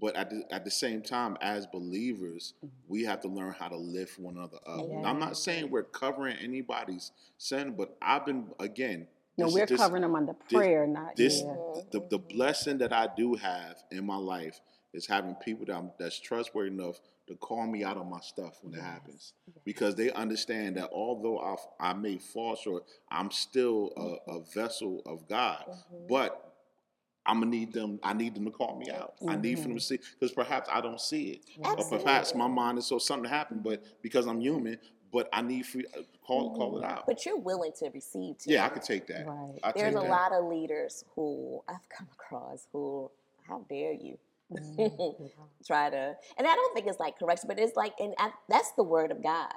but 0.00 0.16
at 0.16 0.30
the, 0.30 0.44
at 0.52 0.64
the 0.64 0.70
same 0.70 1.02
time, 1.02 1.36
as 1.40 1.66
believers, 1.66 2.54
we 2.88 3.04
have 3.04 3.20
to 3.22 3.28
learn 3.28 3.52
how 3.52 3.68
to 3.68 3.76
lift 3.76 4.18
one 4.18 4.36
another 4.36 4.58
up. 4.66 4.86
Yeah. 4.88 5.02
I'm 5.08 5.18
not 5.18 5.36
saying 5.36 5.70
we're 5.70 5.82
covering 5.84 6.36
anybody's 6.42 7.12
sin, 7.38 7.74
but 7.76 7.96
I've 8.02 8.26
been 8.26 8.46
again. 8.58 9.06
No, 9.36 9.46
this- 9.46 9.54
we're 9.54 9.66
this- 9.66 9.80
covering 9.80 10.02
them 10.02 10.14
under 10.14 10.32
this- 10.48 10.56
prayer, 10.58 10.86
not 10.86 11.16
this 11.16 11.40
yeah. 11.42 11.54
the, 11.92 12.06
the 12.10 12.18
blessing 12.18 12.78
that 12.78 12.92
I 12.92 13.08
do 13.16 13.34
have 13.34 13.76
in 13.90 14.04
my 14.06 14.16
life 14.16 14.60
is 14.92 15.06
having 15.06 15.34
people 15.36 15.66
that 15.66 15.74
I'm, 15.76 15.90
that's 15.98 16.20
trustworthy 16.20 16.70
enough 16.70 17.00
to 17.26 17.34
call 17.36 17.66
me 17.66 17.82
out 17.82 17.96
on 17.96 18.08
my 18.10 18.20
stuff 18.20 18.58
when 18.62 18.74
it 18.74 18.82
happens 18.82 19.32
because 19.64 19.94
they 19.96 20.10
understand 20.12 20.76
that 20.76 20.90
although 20.92 21.38
I, 21.40 21.56
I 21.90 21.92
may 21.94 22.18
fall 22.18 22.54
short, 22.54 22.84
I'm 23.10 23.30
still 23.30 23.92
a, 24.28 24.30
a 24.32 24.40
vessel 24.54 25.02
of 25.06 25.26
God. 25.28 25.64
Mhm. 25.68 26.08
But 26.08 26.43
I'm 27.26 27.40
gonna 27.40 27.50
need 27.50 27.72
them. 27.72 27.98
I 28.02 28.12
need 28.12 28.34
them 28.34 28.44
to 28.44 28.50
call 28.50 28.76
me 28.78 28.90
out. 28.90 29.14
I 29.26 29.36
need 29.36 29.58
for 29.58 29.64
them 29.68 29.74
to 29.76 29.80
see 29.80 29.98
because 30.18 30.32
perhaps 30.32 30.68
I 30.72 30.80
don't 30.80 31.00
see 31.00 31.30
it, 31.30 31.40
or 31.58 31.76
perhaps 31.98 32.34
my 32.34 32.46
mind 32.48 32.78
is 32.78 32.86
so 32.86 32.98
something 32.98 33.28
happened. 33.28 33.62
But 33.62 33.82
because 34.02 34.26
I'm 34.26 34.40
human, 34.40 34.78
but 35.12 35.28
I 35.32 35.42
need 35.42 35.64
for 35.66 35.78
uh, 35.78 36.02
call 36.26 36.54
call 36.56 36.78
it 36.78 36.84
out. 36.84 37.04
But 37.06 37.24
you're 37.24 37.38
willing 37.38 37.72
to 37.78 37.90
receive 37.94 38.38
too. 38.38 38.52
Yeah, 38.52 38.64
I 38.66 38.68
could 38.68 38.82
take 38.82 39.06
that. 39.06 39.26
Right. 39.26 39.58
I 39.62 39.72
There's 39.72 39.94
take 39.94 40.02
a 40.02 40.06
that. 40.06 40.10
lot 40.10 40.32
of 40.32 40.44
leaders 40.46 41.04
who 41.14 41.62
I've 41.68 41.88
come 41.88 42.08
across 42.12 42.66
who, 42.72 43.10
how 43.48 43.64
dare 43.70 43.92
you? 43.92 44.18
Mm-hmm. 44.52 45.24
Try 45.66 45.90
to, 45.90 46.16
and 46.36 46.46
I 46.46 46.54
don't 46.54 46.74
think 46.74 46.86
it's 46.86 47.00
like 47.00 47.18
correction, 47.18 47.48
but 47.48 47.58
it's 47.58 47.76
like, 47.76 47.94
and 47.98 48.12
I, 48.18 48.30
that's 48.48 48.72
the 48.72 48.82
word 48.82 49.10
of 49.10 49.22
God. 49.22 49.52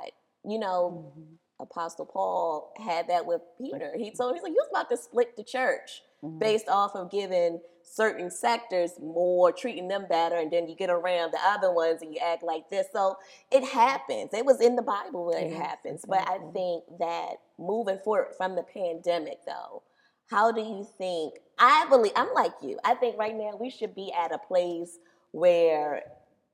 You 0.46 0.60
know, 0.60 1.12
Mm-hmm. 1.18 1.34
Apostle 1.60 2.06
Paul 2.06 2.72
had 2.78 3.08
that 3.10 3.26
with 3.26 3.42
Peter. 3.58 3.92
He 3.98 4.12
told 4.12 4.30
him, 4.30 4.36
he's 4.36 4.44
like, 4.44 4.52
you 4.52 4.60
was 4.62 4.68
about 4.70 4.90
to 4.92 4.98
split 4.98 5.36
the 5.36 5.44
church 5.44 6.04
Mm-hmm. 6.24 6.40
based 6.40 6.68
off 6.68 6.96
of 6.96 7.12
giving 7.12 7.60
certain 7.84 8.32
sectors 8.32 8.94
more, 9.00 9.52
treating 9.52 9.88
them 9.88 10.06
better, 10.10 10.36
and 10.36 10.52
then 10.52 10.68
you 10.68 10.76
get 10.76 10.90
around 10.90 11.32
the 11.32 11.40
other 11.46 11.72
ones 11.72 12.02
and 12.02 12.14
you 12.14 12.20
act 12.26 12.44
like 12.44 12.70
this. 12.72 12.88
So 12.92 13.18
it 13.52 13.64
happens. 13.64 14.34
It 14.34 14.46
was 14.46 14.60
in 14.60 14.76
the 14.76 14.82
Bible 14.82 15.28
when 15.28 15.38
it 15.38 15.52
Yes, 15.52 15.62
happens. 15.62 16.06
But 16.08 16.28
I 16.28 16.40
think 16.54 16.86
that 17.00 17.36
moving 17.60 18.00
forward 18.04 18.34
from 18.36 18.56
the 18.56 18.64
pandemic, 18.64 19.40
though, 19.46 19.84
how 20.30 20.52
do 20.52 20.62
you 20.62 20.88
think? 20.98 21.36
I 21.60 21.86
believe 21.88 22.14
I'm 22.16 22.34
like 22.34 22.54
you. 22.64 22.80
I 22.84 22.96
think 22.96 23.18
right 23.18 23.36
now 23.36 23.58
we 23.60 23.70
should 23.70 23.96
be 23.96 24.12
at 24.12 24.32
a 24.32 24.40
place 24.40 24.98
where 25.32 26.04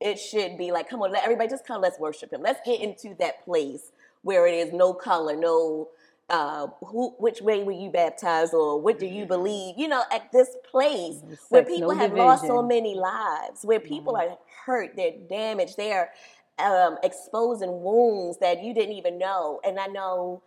it 0.02 0.20
should 0.20 0.58
be 0.58 0.72
like, 0.72 0.90
come 0.90 1.02
on, 1.02 1.12
let 1.12 1.24
everybody 1.24 1.50
just 1.50 1.66
come, 1.66 1.82
let's 1.82 2.00
worship 2.00 2.34
him. 2.34 2.42
Let's 2.42 2.60
get 2.66 2.82
into 2.82 3.16
that 3.20 3.44
place 3.46 3.92
where 4.24 4.46
it 4.46 4.54
is 4.56 4.74
no 4.74 4.94
color, 4.94 5.36
no 5.36 5.90
uh 6.30 6.68
who 6.82 7.16
which 7.20 7.42
way 7.42 7.64
were 7.64 7.72
you 7.74 7.90
baptized 7.92 8.54
or 8.54 8.80
what 8.80 9.00
do 9.00 9.06
you 9.06 9.26
believe? 9.26 9.76
You 9.78 9.88
know, 9.90 10.04
at 10.12 10.32
this 10.32 10.50
place 10.70 11.22
No 11.24 11.36
where 11.50 11.64
sex, 11.64 11.70
no 11.78 11.78
people 11.78 11.92
have 11.96 12.14
lost 12.14 12.48
so 12.48 12.62
many 12.62 12.96
lives, 12.96 13.64
where 13.64 13.80
people 13.80 14.16
are 14.16 14.38
hurt, 14.66 14.96
they're 14.96 15.14
damaged, 15.30 15.78
they're 15.78 16.12
um, 16.60 16.98
exposing 17.04 17.82
wounds 17.84 18.40
that 18.40 18.64
you 18.64 18.74
didn't 18.74 18.96
even 18.96 19.18
know. 19.18 19.60
And 19.66 19.80
I 19.80 19.88
know 19.88 20.44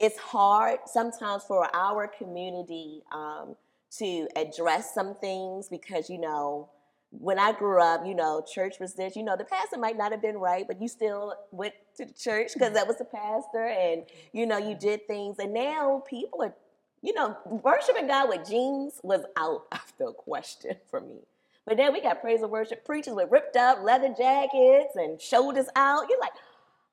it's 0.00 0.18
hard 0.18 0.80
sometimes 0.86 1.44
for 1.44 1.68
our 1.74 2.08
community 2.08 3.02
um, 3.12 3.56
to 3.98 4.28
address 4.36 4.94
some 4.94 5.14
things 5.14 5.68
because 5.68 6.10
you 6.10 6.18
know 6.18 6.68
when 7.12 7.38
I 7.38 7.52
grew 7.52 7.80
up, 7.80 8.06
you 8.06 8.14
know, 8.14 8.42
church 8.42 8.76
was 8.80 8.94
this. 8.94 9.14
You 9.16 9.22
know, 9.22 9.36
the 9.36 9.44
pastor 9.44 9.78
might 9.78 9.98
not 9.98 10.12
have 10.12 10.22
been 10.22 10.38
right, 10.38 10.64
but 10.66 10.80
you 10.80 10.88
still 10.88 11.34
went 11.50 11.74
to 11.96 12.06
the 12.06 12.12
church 12.12 12.52
because 12.54 12.68
mm-hmm. 12.68 12.74
that 12.74 12.88
was 12.88 12.98
the 12.98 13.04
pastor, 13.04 13.66
and 13.66 14.04
you 14.32 14.46
know, 14.46 14.56
you 14.56 14.70
mm-hmm. 14.70 14.78
did 14.78 15.06
things. 15.06 15.38
And 15.38 15.52
now 15.52 16.02
people 16.08 16.42
are, 16.42 16.54
you 17.02 17.12
know, 17.14 17.36
worshiping 17.44 18.06
God 18.06 18.28
with 18.30 18.48
jeans 18.48 18.98
was 19.02 19.22
out 19.36 19.66
of 19.72 19.92
the 19.98 20.12
question 20.12 20.76
for 20.90 21.00
me. 21.00 21.20
But 21.66 21.76
then 21.76 21.92
we 21.92 22.00
got 22.00 22.20
praise 22.20 22.42
and 22.42 22.50
worship 22.50 22.84
preachers 22.84 23.14
with 23.14 23.30
ripped 23.30 23.56
up 23.56 23.82
leather 23.82 24.12
jackets 24.16 24.96
and 24.96 25.20
shoulders 25.20 25.66
out. 25.76 26.06
You're 26.08 26.18
like, 26.18 26.32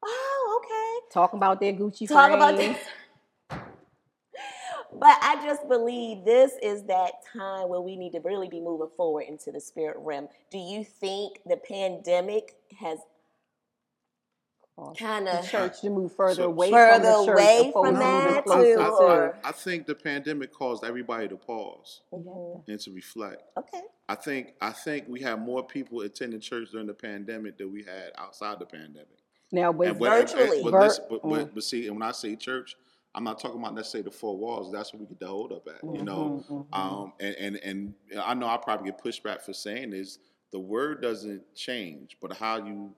oh, 0.04 0.62
okay. 0.64 1.14
Talking 1.14 1.38
about 1.40 1.60
their 1.60 1.74
Gucci 1.74 2.08
Talk 2.08 2.32
about 2.32 2.56
frames. 2.56 2.78
that. 5.00 5.20
But 5.22 5.28
I 5.42 5.46
just 5.46 5.68
believe 5.68 6.26
this 6.26 6.54
is 6.62 6.84
that 6.84 7.12
time 7.34 7.70
where 7.70 7.82
we 7.82 7.96
need 7.96 8.12
to 8.14 8.20
really 8.22 8.48
be 8.50 8.60
moving 8.60 8.90
forward 8.98 9.26
into 9.28 9.52
the 9.52 9.60
spirit 9.60 9.98
realm. 10.00 10.28
Do 10.52 10.58
you 10.58 10.84
think 10.84 11.40
the 11.46 11.58
pandemic 11.58 12.56
has 12.80 13.00
Cause 14.78 14.96
kind 14.98 15.28
the 15.28 15.40
of 15.40 15.50
church 15.50 15.82
to 15.82 15.90
move 15.90 16.16
further 16.16 16.36
So- 16.36 16.44
away 16.46 16.72
Further 16.72 16.94
from 16.94 17.26
the 17.26 17.26
church, 17.26 17.42
away 17.42 17.72
from 17.74 17.94
to 17.96 18.00
that 18.00 18.46
moving 18.48 18.80
I, 18.80 18.86
closer 18.86 19.04
I- 19.08 19.14
or- 19.16 19.38
I 19.44 19.52
think 19.52 19.86
the 19.88 19.96
pandemic 19.96 20.54
caused 20.54 20.86
everybody 20.86 21.28
to 21.28 21.36
pause 21.36 22.00
Mhm. 22.14 22.64
and 22.66 22.80
to 22.80 22.92
reflect. 22.92 23.44
Okay. 23.58 23.82
I 24.08 24.16
think 24.16 24.56
I 24.62 24.72
think 24.72 25.06
we 25.10 25.20
had 25.20 25.42
more 25.42 25.64
people 25.64 26.00
attending 26.02 26.40
church 26.40 26.70
during 26.72 26.88
the 26.88 26.94
pandemic 26.94 27.58
than 27.58 27.74
we 27.74 27.84
had 27.84 28.14
outside 28.18 28.58
the 28.60 28.66
pandemic. 28.66 29.20
Now, 29.52 29.74
but 29.74 29.88
And 29.88 30.00
what- 30.00 30.12
Virtually. 30.12 30.64
but, 30.64 30.72
Vir- 30.72 30.80
listen, 30.80 31.06
but, 31.10 31.22
but, 31.24 31.30
mm. 31.50 31.54
but 31.54 31.64
see, 31.64 31.88
and 31.88 32.00
when 32.00 32.04
I 32.08 32.12
say 32.12 32.36
church, 32.38 32.78
I'm 33.16 33.24
not 33.24 33.40
talking 33.40 33.60
about 33.60 33.74
necessarily 33.76 34.10
the 34.10 34.16
four 34.16 34.38
walls. 34.38 34.72
That's 34.72 34.94
what 34.94 35.02
we 35.02 35.08
get 35.08 35.20
the 35.20 35.28
hold 35.28 35.52
up 35.52 35.68
at, 35.68 35.82
you 35.94 36.04
know. 36.04 36.44
Mhm, 36.50 36.68
mhm. 36.70 36.78
Um, 36.78 37.14
and, 37.20 37.36
and 37.36 37.56
and 37.58 37.94
I 38.24 38.34
know 38.36 38.48
I 38.48 38.58
probably 38.58 38.92
get 38.92 39.00
pushed 39.02 39.24
back 39.24 39.42
for 39.42 39.54
saying 39.54 39.92
this. 39.92 40.20
The 40.52 40.60
word 40.60 41.02
doesn't 41.02 41.56
change, 41.56 42.18
but 42.22 42.34
how 42.38 42.58
you 42.66 42.94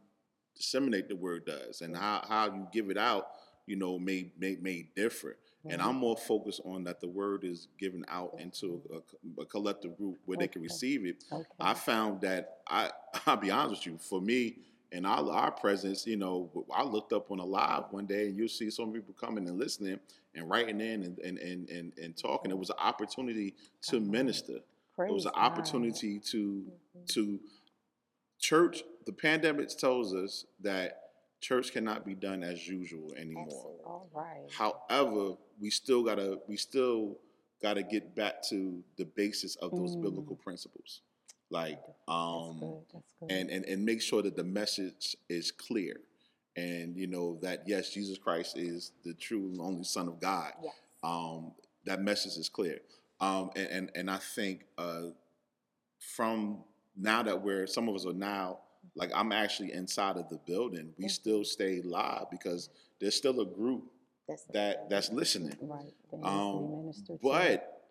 disseminate 0.55 1.07
the 1.09 1.15
word 1.15 1.45
does, 1.45 1.81
and 1.81 1.95
how, 1.95 2.23
how 2.27 2.45
you 2.53 2.67
give 2.73 2.89
it 2.89 2.97
out, 2.97 3.27
you 3.65 3.75
know, 3.75 3.97
may 3.97 4.31
may 4.37 4.57
may 4.61 4.87
differ. 4.95 5.37
And 5.69 5.81
I'm 5.81 5.95
more 5.95 6.17
focused 6.17 6.61
on 6.65 6.83
that 6.85 6.99
the 7.01 7.07
word 7.07 7.43
is 7.43 7.67
given 7.79 8.03
out 8.07 8.33
into 8.39 8.81
a, 8.91 9.41
a 9.41 9.45
collective 9.45 9.95
group 9.95 10.17
where 10.25 10.37
they 10.37 10.47
can 10.47 10.61
receive 10.63 11.05
it. 11.05 11.23
Okay. 11.31 11.45
I 11.59 11.73
found 11.75 12.21
that 12.21 12.57
I 12.67 12.89
I'll 13.27 13.37
be 13.37 13.51
honest 13.51 13.85
with 13.85 13.93
you, 13.93 13.99
for 13.99 14.19
me 14.21 14.57
and 14.91 15.05
our, 15.07 15.29
our 15.31 15.51
presence, 15.51 16.05
you 16.05 16.17
know, 16.17 16.49
I 16.73 16.83
looked 16.83 17.13
up 17.13 17.31
on 17.31 17.39
a 17.39 17.45
live 17.45 17.85
one 17.91 18.05
day 18.05 18.27
and 18.27 18.37
you 18.37 18.47
see 18.47 18.69
so 18.69 18.85
many 18.85 18.99
people 18.99 19.15
coming 19.19 19.47
and 19.47 19.57
listening 19.57 19.99
and 20.35 20.49
writing 20.49 20.81
in 20.81 21.03
and 21.03 21.17
and, 21.19 21.37
and, 21.37 21.69
and, 21.69 21.93
and 21.97 22.17
talking. 22.17 22.51
It 22.51 22.57
was 22.57 22.69
an 22.69 22.77
opportunity 22.79 23.55
to 23.89 23.99
minister. 23.99 24.59
It 24.99 25.11
was 25.11 25.25
an 25.25 25.31
God. 25.35 25.41
opportunity 25.51 26.19
to 26.19 26.63
to 27.09 27.39
church. 28.39 28.83
The 29.05 29.13
pandemic 29.13 29.69
tells 29.69 30.13
us 30.13 30.45
that 30.61 30.97
church 31.39 31.71
cannot 31.71 32.05
be 32.05 32.13
done 32.13 32.43
as 32.43 32.67
usual 32.67 33.13
anymore. 33.17 33.45
Absolutely. 33.45 33.83
All 33.85 34.09
right. 34.13 34.47
However, 34.51 35.35
we 35.59 35.69
still 35.69 36.03
gotta 36.03 36.39
we 36.47 36.55
still 36.57 37.17
gotta 37.61 37.83
get 37.83 38.15
back 38.15 38.43
to 38.49 38.83
the 38.97 39.05
basis 39.05 39.55
of 39.57 39.71
those 39.71 39.95
Mm. 39.95 40.01
biblical 40.03 40.35
principles, 40.35 41.01
like 41.51 41.79
That's 41.85 41.99
um, 42.07 42.59
good. 42.59 42.81
That's 42.93 43.13
good. 43.19 43.31
and, 43.31 43.49
and 43.49 43.65
and 43.65 43.85
make 43.85 44.01
sure 44.01 44.21
that 44.21 44.35
the 44.35 44.43
message 44.43 45.15
is 45.29 45.51
clear, 45.51 45.97
and 46.55 46.95
you 46.97 47.07
know 47.07 47.37
that 47.41 47.63
yes, 47.67 47.89
Jesus 47.91 48.17
Christ 48.17 48.57
is 48.57 48.91
the 49.03 49.13
true 49.13 49.49
and 49.51 49.59
only 49.61 49.83
Son 49.83 50.07
of 50.07 50.19
God. 50.19 50.53
Yes. 50.63 50.73
Um, 51.03 51.51
that 51.85 52.01
message 52.01 52.37
is 52.37 52.49
clear, 52.49 52.79
um, 53.19 53.51
and, 53.55 53.67
and 53.67 53.91
and 53.95 54.11
I 54.11 54.17
think 54.17 54.65
uh, 54.77 55.09
from 55.99 56.63
now 56.97 57.23
that 57.23 57.41
we're 57.41 57.67
some 57.67 57.87
of 57.89 57.95
us 57.95 58.05
are 58.05 58.13
now 58.13 58.59
like 58.95 59.11
I'm 59.13 59.31
actually 59.31 59.73
inside 59.73 60.17
of 60.17 60.29
the 60.29 60.37
building, 60.45 60.93
we 60.97 61.07
still 61.07 61.43
stay 61.43 61.81
live 61.81 62.25
because 62.31 62.69
there's 62.99 63.15
still 63.15 63.39
a 63.41 63.45
group 63.45 63.83
That's 64.27 64.43
that 64.53 64.89
that's 64.89 65.11
listening. 65.11 65.55
right. 65.61 65.93
They 66.11 66.17
need 66.17 66.23
to 66.23 67.13
be 67.13 67.19
Um, 67.19 67.19
but 67.21 67.81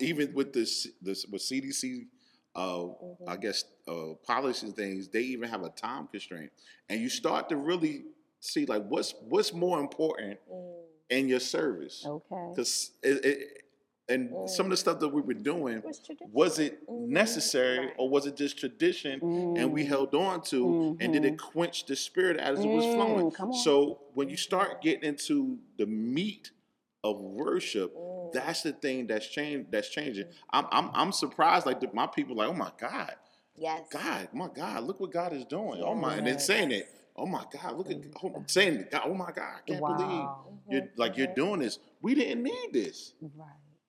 even 0.00 0.32
with 0.34 0.52
this 0.52 0.88
this 1.02 1.26
with 1.26 1.42
CDC, 1.42 2.06
uh, 2.54 2.60
Mm-hmm. 2.84 3.28
I 3.28 3.36
guess 3.36 3.64
uh, 3.88 4.14
policies 4.26 4.62
and 4.64 4.76
things, 4.76 5.08
they 5.08 5.22
even 5.22 5.48
have 5.48 5.62
a 5.62 5.70
time 5.70 6.06
constraint, 6.08 6.50
and 6.88 7.00
you 7.00 7.08
start 7.08 7.48
to 7.48 7.56
really 7.56 8.04
see 8.40 8.66
like 8.66 8.84
what's 8.88 9.14
what's 9.28 9.52
more 9.52 9.80
important 9.80 10.38
Mm. 10.52 10.74
in 11.10 11.28
your 11.28 11.40
service 11.40 12.04
okay. 12.06 12.46
because 12.50 12.92
it, 13.02 13.24
it, 13.24 13.38
and 14.08 14.48
some 14.48 14.66
of 14.66 14.70
the 14.70 14.76
stuff 14.76 14.98
that 15.00 15.08
we 15.08 15.22
were 15.22 15.34
doing 15.34 15.82
was 15.84 16.00
was 16.32 16.58
it 16.58 16.86
Mhm. 16.88 17.08
necessary 17.08 17.86
Right. 17.86 17.94
or 17.98 18.08
was 18.08 18.26
it 18.26 18.36
just 18.36 18.58
tradition 18.58 19.20
and 19.56 19.72
we 19.72 19.82
Mm. 19.84 19.88
held 19.88 20.14
on 20.14 20.42
to 20.52 20.96
and 21.00 21.12
did 21.12 21.24
it 21.24 21.38
quench 21.38 21.86
the 21.86 21.96
spirit 21.96 22.36
as 22.38 22.64
it 22.64 22.70
was 22.70 22.86
flowing 22.94 23.30
Mm, 23.30 23.54
so 23.54 24.00
when 24.14 24.28
you 24.28 24.36
start 24.36 24.80
getting 24.82 25.04
into 25.08 25.58
the 25.78 25.86
meat 25.86 26.50
of 27.04 27.20
worship 27.20 27.94
Mm. 27.96 28.32
that's 28.32 28.62
the 28.62 28.72
thing 28.72 29.06
that's 29.06 29.28
changed 29.28 29.70
that's 29.70 29.88
changing 29.90 30.26
i'm 30.50 30.66
i'm, 30.72 30.90
I'm 30.94 31.12
surprised 31.12 31.66
like 31.66 31.80
the, 31.80 31.88
my 31.92 32.06
people 32.08 32.34
like 32.36 32.48
oh 32.48 32.52
my 32.54 32.72
god 32.80 33.14
yes. 33.56 33.86
god 33.92 34.28
my 34.32 34.48
god 34.48 34.82
look 34.84 34.98
what 35.00 35.12
god 35.12 35.32
is 35.32 35.44
doing 35.44 35.80
oh 35.84 35.94
my 35.94 36.16
and 36.16 36.26
then 36.26 36.38
saying 36.40 36.72
it 36.72 36.88
oh 37.16 37.26
my 37.26 37.44
god 37.52 37.76
look 37.76 37.90
at 37.90 37.98
oh, 38.24 38.42
saying 38.48 38.74
it, 38.80 38.90
God, 38.90 39.02
oh 39.06 39.14
my 39.14 39.30
god 39.30 39.58
i 39.58 39.60
can't 39.70 39.80
believe 39.80 40.24
Wow. 40.24 40.46
you're 40.70 40.88
like 40.96 41.16
you're 41.16 41.34
doing 41.34 41.60
this 41.60 41.78
we 42.02 42.14
didn't 42.14 42.42
need 42.42 42.70
this 42.72 43.12
Right. 43.20 43.48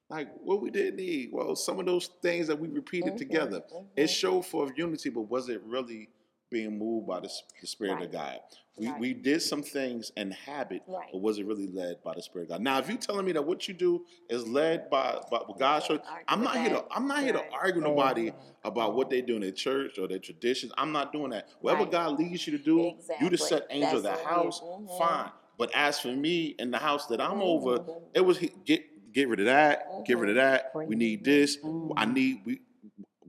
like 0.09 0.27
what 0.43 0.61
we 0.61 0.69
didn't 0.69 0.97
need. 0.97 1.29
Well, 1.31 1.55
some 1.55 1.79
of 1.79 1.85
those 1.87 2.07
things 2.21 2.47
that 2.47 2.59
we 2.59 2.67
repeated 2.67 3.13
Mhm, 3.13 3.17
together, 3.17 3.61
mhm. 3.73 3.87
it 3.95 4.07
showed 4.07 4.45
for 4.45 4.71
unity, 4.75 5.09
but 5.09 5.21
was 5.21 5.49
it 5.49 5.61
really 5.63 6.09
being 6.51 6.77
moved 6.77 7.07
by 7.07 7.19
the, 7.21 7.29
the 7.59 7.65
Spirit 7.67 7.95
Right. 7.95 8.05
of 8.05 8.11
God? 8.11 8.39
We, 8.77 8.87
Right. 8.89 8.99
we 8.99 9.13
did 9.13 9.41
some 9.41 9.63
things 9.63 10.11
in 10.17 10.31
habit, 10.31 10.81
Right. 10.85 11.07
but 11.11 11.21
was 11.21 11.39
it 11.39 11.45
really 11.45 11.67
led 11.67 12.03
by 12.03 12.13
the 12.13 12.21
Spirit 12.21 12.45
of 12.45 12.49
God? 12.49 12.61
Now, 12.61 12.77
if 12.79 12.89
you're 12.89 12.97
telling 12.97 13.25
me 13.25 13.31
that 13.31 13.41
what 13.45 13.67
you 13.69 13.73
do 13.73 14.05
is 14.29 14.45
led 14.47 14.89
by, 14.89 15.17
by 15.31 15.37
what 15.37 15.57
God 15.57 15.81
showed, 15.83 16.01
I'm 16.27 16.43
not 16.43 16.57
here 16.57 16.69
to. 16.71 16.85
I'm 16.91 17.07
not 17.07 17.23
here 17.23 17.31
to 17.33 17.43
argue 17.53 17.81
Oh, 17.81 17.89
nobody 17.91 18.31
about 18.65 18.93
what 18.95 19.09
they 19.09 19.21
do 19.21 19.35
in 19.35 19.41
their 19.41 19.51
church 19.51 19.97
or 19.97 20.07
their 20.09 20.19
traditions. 20.19 20.73
I'm 20.77 20.91
not 20.91 21.13
doing 21.13 21.29
that. 21.31 21.47
Whatever 21.61 21.83
Right. 21.83 21.91
God 21.91 22.19
leads 22.19 22.45
you 22.47 22.57
to 22.57 22.63
do, 22.63 22.77
you 22.81 22.95
Exactly. 22.99 23.29
to 23.29 23.37
set 23.37 23.67
angel 23.69 23.97
of 23.97 24.03
the 24.03 24.09
That's 24.09 24.21
on 24.21 24.27
you. 24.27 24.43
house, 24.43 24.61
Mhm. 24.61 24.97
fine. 24.97 25.31
But 25.57 25.71
as 25.73 25.99
for 26.01 26.09
me 26.09 26.47
in 26.59 26.69
the 26.71 26.77
house 26.77 27.05
that 27.07 27.21
I'm 27.21 27.41
over, 27.41 27.79
Mhm. 27.79 28.01
it 28.13 28.21
was 28.21 28.39
get 28.65 28.83
get 29.13 29.29
rid 29.29 29.39
of 29.39 29.45
that, 29.45 30.03
get 30.05 30.17
rid 30.17 30.29
of 30.31 30.35
that. 30.35 30.73
We 30.75 30.95
need 30.97 31.23
this. 31.23 31.57
I 31.95 32.05
need 32.05 32.41
we 32.45 32.59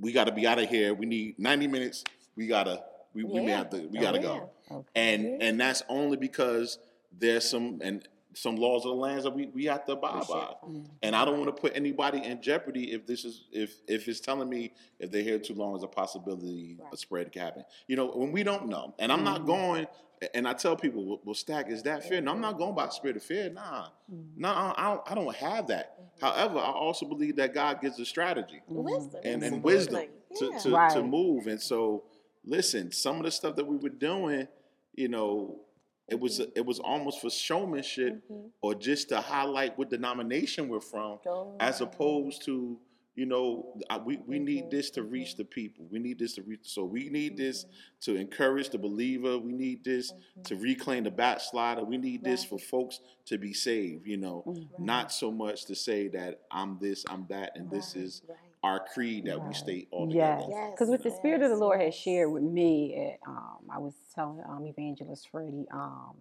we 0.01 0.11
got 0.13 0.25
to 0.25 0.33
be 0.33 0.45
out 0.47 0.59
of 0.59 0.69
here. 0.69 0.93
We 0.93 1.07
need 1.07 1.39
90 1.39 1.69
minutes. 1.69 2.03
We 2.35 2.49
gotta 2.49 2.83
we, 3.15 3.23
we 3.23 3.41
may 3.41 3.53
have 3.53 3.71
to 3.71 3.87
we 3.87 3.99
Oh, 3.99 4.03
gotta 4.03 4.19
yeah. 4.19 4.23
go. 4.25 4.51
Okay. 4.71 4.89
And 4.95 5.43
and 5.43 5.61
that's 5.61 5.83
only 5.89 6.17
because 6.17 6.79
there's 7.17 7.49
some 7.49 7.81
and 7.83 8.07
some 8.35 8.57
laws 8.57 8.85
of 8.85 8.91
the 8.91 8.97
lands 8.97 9.25
that 9.25 9.31
we, 9.35 9.47
we 9.47 9.65
have 9.65 9.87
to 9.87 9.93
abide 9.93 10.27
We 10.29 10.35
by. 10.35 10.55
Mm. 10.69 10.87
And 11.03 11.17
I 11.17 11.25
don't 11.25 11.39
want 11.41 11.55
to 11.57 11.59
put 11.59 11.75
anybody 11.75 12.23
in 12.23 12.43
jeopardy 12.43 12.93
if 12.93 13.07
this 13.07 13.25
is 13.25 13.45
if 13.51 13.77
if 13.89 14.09
it's 14.09 14.21
telling 14.21 14.49
me 14.51 14.75
if 14.99 15.11
they're 15.11 15.23
here 15.23 15.39
too 15.39 15.55
long 15.55 15.75
is 15.77 15.83
a 15.83 15.87
possibility 15.87 16.77
Right. 16.79 16.93
a 16.93 16.97
spread 16.97 17.33
can 17.33 17.43
happen. 17.43 17.65
You 17.87 17.97
know, 17.97 18.07
when 18.09 18.33
we 18.33 18.43
don't 18.43 18.69
know. 18.69 18.95
And 18.99 19.11
I'm 19.11 19.25
not 19.25 19.43
Mhm. 19.43 19.47
going 19.47 19.87
and 20.35 20.49
I 20.49 20.55
tell 20.55 20.77
people, 20.77 21.05
well, 21.05 21.21
well 21.25 21.35
stack 21.35 21.71
is 21.71 21.83
that 21.85 22.03
fear? 22.09 22.21
No, 22.23 22.33
I'm 22.33 22.41
not 22.41 22.57
going 22.59 22.75
by 22.75 22.89
spirit 22.89 23.17
of 23.17 23.23
fear. 23.23 23.49
Nah. 23.51 23.89
No, 24.37 24.49
I 24.49 24.75
I 24.77 24.85
don't, 24.95 25.13
I 25.13 25.15
don't 25.15 25.37
have 25.37 25.67
that. 25.69 26.11
However, 26.21 26.59
I 26.59 26.71
also 26.73 27.07
believe 27.07 27.37
that 27.37 27.53
God 27.55 27.81
gives 27.83 27.99
a 28.01 28.05
strategy 28.07 28.61
Wisdom. 28.67 29.21
and, 29.25 29.43
and 29.43 29.63
wisdom 29.63 30.03
to, 30.39 30.45
Yeah. 30.47 30.59
to, 30.59 30.63
to 30.71 30.71
Right. 30.71 31.05
move. 31.05 31.47
And 31.47 31.61
so, 31.61 32.05
listen, 32.45 32.93
some 32.93 33.17
of 33.19 33.25
the 33.25 33.31
stuff 33.31 33.57
that 33.57 33.67
we 33.67 33.77
were 33.77 33.91
doing, 33.91 34.49
you 34.97 35.09
know, 35.09 35.61
it 36.09 36.19
was 36.21 36.41
it 36.41 36.65
was 36.65 36.79
almost 36.79 37.21
for 37.21 37.31
showmanship 37.31 38.23
Mhm. 38.31 38.51
or 38.63 38.75
just 38.75 39.09
to 39.11 39.21
highlight 39.21 39.77
what 39.79 39.91
denomination 39.91 40.69
we're 40.69 40.81
from, 40.81 41.19
Go 41.25 41.57
as 41.61 41.81
opposed 41.81 42.45
to 42.45 42.79
you 43.17 43.25
know 43.27 43.75
we, 44.05 44.19
we 44.27 44.39
need 44.39 44.65
Mhm, 44.67 44.71
this 44.71 44.91
to 44.91 45.03
reach 45.03 45.35
mhm. 45.35 45.37
the 45.39 45.45
people. 45.47 45.87
We 45.91 45.99
need 45.99 46.19
this 46.19 46.35
to 46.35 46.43
reach. 46.43 46.61
So 46.65 46.85
we 46.85 47.09
need 47.09 47.37
this 47.37 47.65
Mhm. 47.65 47.69
to 48.03 48.17
encourage 48.17 48.69
the 48.71 48.79
believer. 48.79 49.39
We 49.39 49.53
need 49.53 49.83
this 49.85 50.13
to 50.45 50.55
reclaim 50.57 51.05
the 51.05 51.11
backslider. 51.11 51.83
We 51.85 51.97
need 51.99 52.23
this 52.23 52.45
for 52.45 52.59
folks 52.59 53.01
to 53.25 53.39
be 53.39 53.53
saved. 53.53 54.07
You 54.07 54.19
know, 54.19 54.45
not 54.79 55.11
so 55.13 55.33
much 55.33 55.65
to 55.67 55.75
say 55.75 56.09
that 56.09 56.43
I'm 56.51 56.79
this, 56.79 57.05
I'm 57.09 57.27
that, 57.31 57.57
and 57.57 57.71
this 57.71 57.97
is. 57.97 58.23
Our 58.63 58.81
creed 58.93 59.27
that 59.27 59.41
we 59.41 59.47
Right. 59.49 59.55
state 59.55 59.89
all 59.93 60.07
Yes, 60.09 60.43
together. 60.43 60.53
Yes, 60.53 60.73
because 60.73 60.89
what 60.91 61.03
the 61.03 61.11
Spirit 61.11 61.43
of 61.43 61.51
the 61.51 61.57
Lord 61.57 61.81
has 61.81 61.95
shared 61.95 62.31
with 62.33 62.43
me, 62.43 62.95
eh, 62.97 63.17
um, 63.27 63.59
I 63.71 63.79
was 63.79 63.95
telling 64.15 64.43
um, 64.49 64.67
Evangelist 64.67 65.29
Freddie, 65.31 65.67
um, 65.73 66.17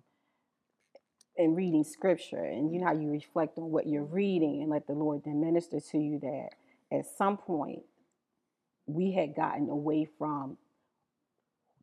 in 1.38 1.56
reading 1.56 1.84
Scripture, 1.84 2.44
and 2.44 2.74
you 2.74 2.80
know 2.80 2.88
how 2.88 2.94
you 2.94 3.10
reflect 3.10 3.58
on 3.58 3.72
what 3.72 3.88
you're 3.88 4.04
reading 4.06 4.62
and 4.62 4.72
let 4.72 4.88
the 4.88 4.94
Lord 4.94 5.24
then 5.26 5.42
minister 5.42 5.80
to 5.80 5.98
you 6.00 6.20
that 6.20 6.50
at 6.92 7.06
some 7.18 7.38
point 7.38 7.84
we 8.88 9.14
had 9.14 9.36
gotten 9.36 9.70
away 9.70 10.08
from 10.18 10.58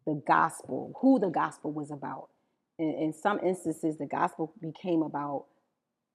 the 0.07 0.23
gospel, 0.27 0.95
who 1.01 1.21
the 1.21 1.31
gospel 1.31 1.73
was 1.73 1.91
about. 1.93 2.29
In, 2.79 2.91
in 2.95 3.15
some 3.15 3.41
instances, 3.41 3.99
the 3.99 4.07
gospel 4.07 4.55
became 4.63 5.03
about 5.03 5.47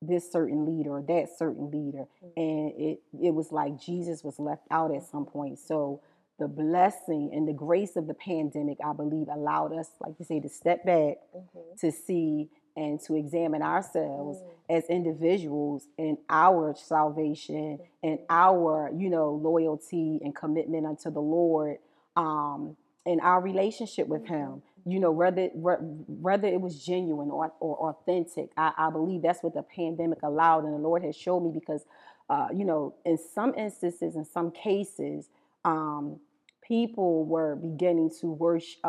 this 0.01 0.31
certain 0.31 0.65
leader 0.65 0.91
or 0.91 1.01
that 1.03 1.29
certain 1.37 1.71
leader, 1.71 2.05
and 2.35 2.71
it 2.77 3.01
it 3.21 3.33
was 3.33 3.51
like 3.51 3.79
Jesus 3.79 4.23
was 4.23 4.39
left 4.39 4.63
out 4.71 4.93
at 4.93 5.03
some 5.03 5.25
point. 5.25 5.59
So 5.59 6.01
the 6.39 6.47
blessing 6.47 7.31
and 7.33 7.47
the 7.47 7.53
grace 7.53 7.95
of 7.95 8.05
the 8.07 8.13
pandemic, 8.13 8.77
I 8.85 8.93
believe, 8.93 9.27
allowed 9.27 9.73
us, 9.73 9.89
like 9.99 10.13
you 10.19 10.25
say, 10.25 10.39
to 10.39 10.49
step 10.49 10.85
back 10.85 11.17
Mhm. 11.35 11.79
to 11.79 11.91
see 11.91 12.49
and 12.75 12.99
to 13.01 13.15
examine 13.15 13.63
ourselves 13.63 14.37
Mm. 14.39 14.45
as 14.69 14.85
individuals 14.87 15.87
in 15.97 16.19
our 16.29 16.75
salvation 16.75 17.79
and 18.03 18.19
our 18.29 18.91
you 18.93 19.09
know 19.09 19.31
loyalty 19.31 20.19
and 20.23 20.35
commitment 20.35 20.85
unto 20.85 21.09
the 21.09 21.21
lord 21.21 21.79
um 22.15 22.77
and 23.05 23.19
our 23.21 23.41
relationship 23.41 24.07
with 24.07 24.25
him 24.27 24.61
you 24.87 24.99
know 24.99 25.11
whether 25.11 25.47
whether 25.53 26.47
it 26.47 26.61
was 26.61 26.83
genuine 26.83 27.29
or, 27.31 27.51
or 27.59 27.89
authentic 27.89 28.51
I, 28.57 28.73
I 28.77 28.89
believe 28.91 29.21
that's 29.21 29.43
what 29.43 29.53
the 29.53 29.63
pandemic 29.63 30.19
allowed 30.23 30.65
and 30.65 30.73
the 30.73 30.79
lord 30.79 31.03
has 31.03 31.15
showed 31.15 31.41
me 31.41 31.51
because 31.53 31.85
uh, 32.29 32.47
you 32.55 32.65
know 32.65 32.95
in 33.05 33.17
some 33.17 33.53
instances 33.55 34.15
in 34.15 34.25
some 34.25 34.51
cases 34.51 35.29
um, 35.65 36.19
people 36.67 37.25
were 37.25 37.55
beginning 37.55 38.11
to 38.21 38.27
worship 38.27 38.79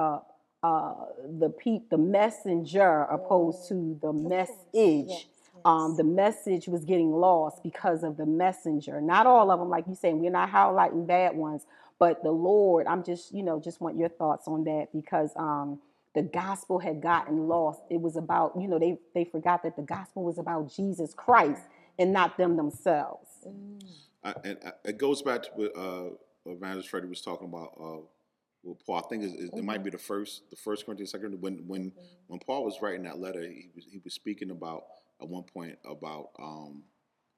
uh, 0.64 0.94
the 1.40 1.50
pe- 1.50 1.82
the 1.90 1.98
messenger 1.98 3.02
opposed 3.02 3.68
to 3.68 3.98
the 4.02 4.12
message 4.12 4.56
Yes, 4.74 5.26
um, 5.64 5.96
the 5.96 6.04
message 6.04 6.68
was 6.68 6.84
getting 6.84 7.12
lost 7.12 7.62
because 7.62 8.02
of 8.04 8.16
the 8.16 8.26
messenger. 8.26 9.00
Not 9.00 9.26
all 9.26 9.50
of 9.50 9.60
them, 9.60 9.68
like 9.68 9.86
you 9.88 9.94
saying, 9.94 10.20
we're 10.20 10.30
not 10.30 10.50
highlighting 10.50 11.06
bad 11.06 11.36
ones, 11.36 11.66
but 11.98 12.22
the 12.22 12.30
Lord. 12.30 12.86
I'm 12.86 13.02
just, 13.04 13.34
you 13.34 13.42
know, 13.42 13.60
just 13.60 13.80
want 13.80 13.98
your 13.98 14.08
thoughts 14.08 14.48
on 14.48 14.64
that 14.64 14.88
because 14.94 15.32
um, 15.36 15.80
the 16.18 16.22
gospel 16.24 16.80
had 16.80 17.00
gotten 17.00 17.46
lost. 17.46 17.80
It 17.90 18.00
was 18.00 18.16
about, 18.16 18.54
you 18.60 18.66
know, 18.66 18.80
they 18.80 18.98
they 19.14 19.24
forgot 19.24 19.62
that 19.62 19.76
the 19.76 19.82
gospel 19.82 20.24
was 20.24 20.36
about 20.36 20.74
Jesus 20.74 21.14
Christ 21.14 21.62
and 21.96 22.12
not 22.12 22.36
them 22.36 22.56
themselves. 22.56 23.28
Mm. 23.46 23.84
I, 24.24 24.34
and 24.42 24.58
I, 24.66 24.72
it 24.84 24.98
goes 24.98 25.22
back 25.22 25.44
to 25.44 25.48
what 25.54 25.78
uh, 25.78 26.10
Evangelist 26.44 26.88
Freddie 26.88 27.06
was 27.06 27.20
talking 27.20 27.46
about. 27.46 27.72
Uh, 27.80 28.00
with 28.64 28.84
Paul, 28.84 28.96
I 28.96 29.08
think 29.08 29.22
it, 29.22 29.30
it, 29.38 29.50
it 29.58 29.64
might 29.64 29.84
be 29.84 29.90
the 29.90 29.98
first, 29.98 30.50
the 30.50 30.56
first 30.56 30.84
Corinthians, 30.84 31.12
second. 31.12 31.40
When 31.40 31.62
when 31.68 31.92
when 32.26 32.40
Paul 32.40 32.64
was 32.64 32.78
writing 32.82 33.04
that 33.04 33.20
letter, 33.20 33.42
he 33.42 33.70
was 33.76 33.86
he 33.88 34.00
was 34.02 34.14
speaking 34.14 34.50
about 34.50 34.82
at 35.22 35.28
one 35.28 35.44
point 35.44 35.78
about 35.88 36.30
um, 36.42 36.82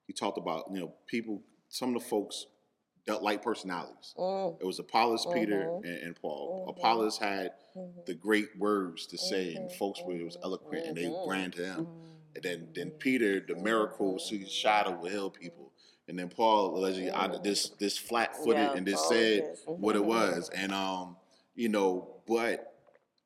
he 0.07 0.15
talked 0.15 0.39
about 0.39 0.65
you 0.73 0.81
know 0.81 0.95
people, 1.07 1.43
some 1.69 1.95
of 1.95 2.03
the 2.03 2.09
folks 2.09 2.47
dealt 2.47 2.60
like 3.09 3.43
personalities. 3.43 4.15
Mm. 4.17 4.61
It 4.61 4.65
was 4.67 4.79
Apollos, 4.79 5.27
Peter, 5.33 5.71
Mhm. 5.71 5.85
and, 5.85 5.99
and 6.03 6.17
Paul. 6.17 6.65
Mhm. 6.67 6.71
Apollos 6.71 7.19
had 7.19 7.53
Mhm. 7.77 8.05
the 8.07 8.15
great 8.15 8.57
words 8.59 9.07
to 9.09 9.19
say, 9.19 9.55
and 9.55 9.69
Mhm. 9.69 9.73
folks 9.73 10.05
were 10.05 10.15
it 10.15 10.25
was 10.25 10.37
eloquent, 10.43 10.87
and 10.87 10.97
they 10.97 11.07
Mhm. 11.07 11.27
ran 11.27 11.51
to 11.53 11.65
him. 11.65 11.87
Mm. 11.87 11.97
And 12.37 12.45
then 12.45 12.69
then 12.75 12.91
Peter, 12.93 13.41
the 13.41 13.57
miracles, 13.57 14.33
shadow 14.49 14.93
will 14.99 15.11
heal 15.11 15.31
people. 15.31 15.73
And 16.09 16.19
then 16.19 16.29
Paul 16.29 16.77
allegedly 16.77 17.11
out 17.11 17.43
this 17.43 17.71
this 17.71 17.97
flat 17.99 18.37
footed 18.37 18.65
Yeah, 18.65 18.77
and 18.77 18.87
just 18.87 19.05
Paul 19.05 19.11
said 19.11 19.59
what 19.77 19.97
it 19.97 20.05
was. 20.05 20.49
And 20.51 20.73
um, 20.73 21.17
you 21.55 21.69
know, 21.69 22.23
but 22.27 22.75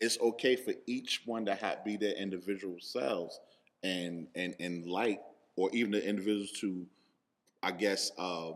it's 0.01 0.19
okay 0.21 0.57
for 0.57 0.75
each 0.87 1.23
one 1.27 1.47
to 1.47 1.55
have 1.55 1.85
be 1.85 1.97
their 1.97 2.15
individual 2.15 2.79
selves 2.81 3.41
and 3.83 4.29
and 4.35 4.55
and 4.61 4.87
like 4.87 5.23
or 5.57 5.71
even 5.73 5.93
the 5.93 6.07
individuals 6.07 6.53
to 6.53 6.87
I 7.63 7.73
guess 7.73 8.13
uh 8.19 8.53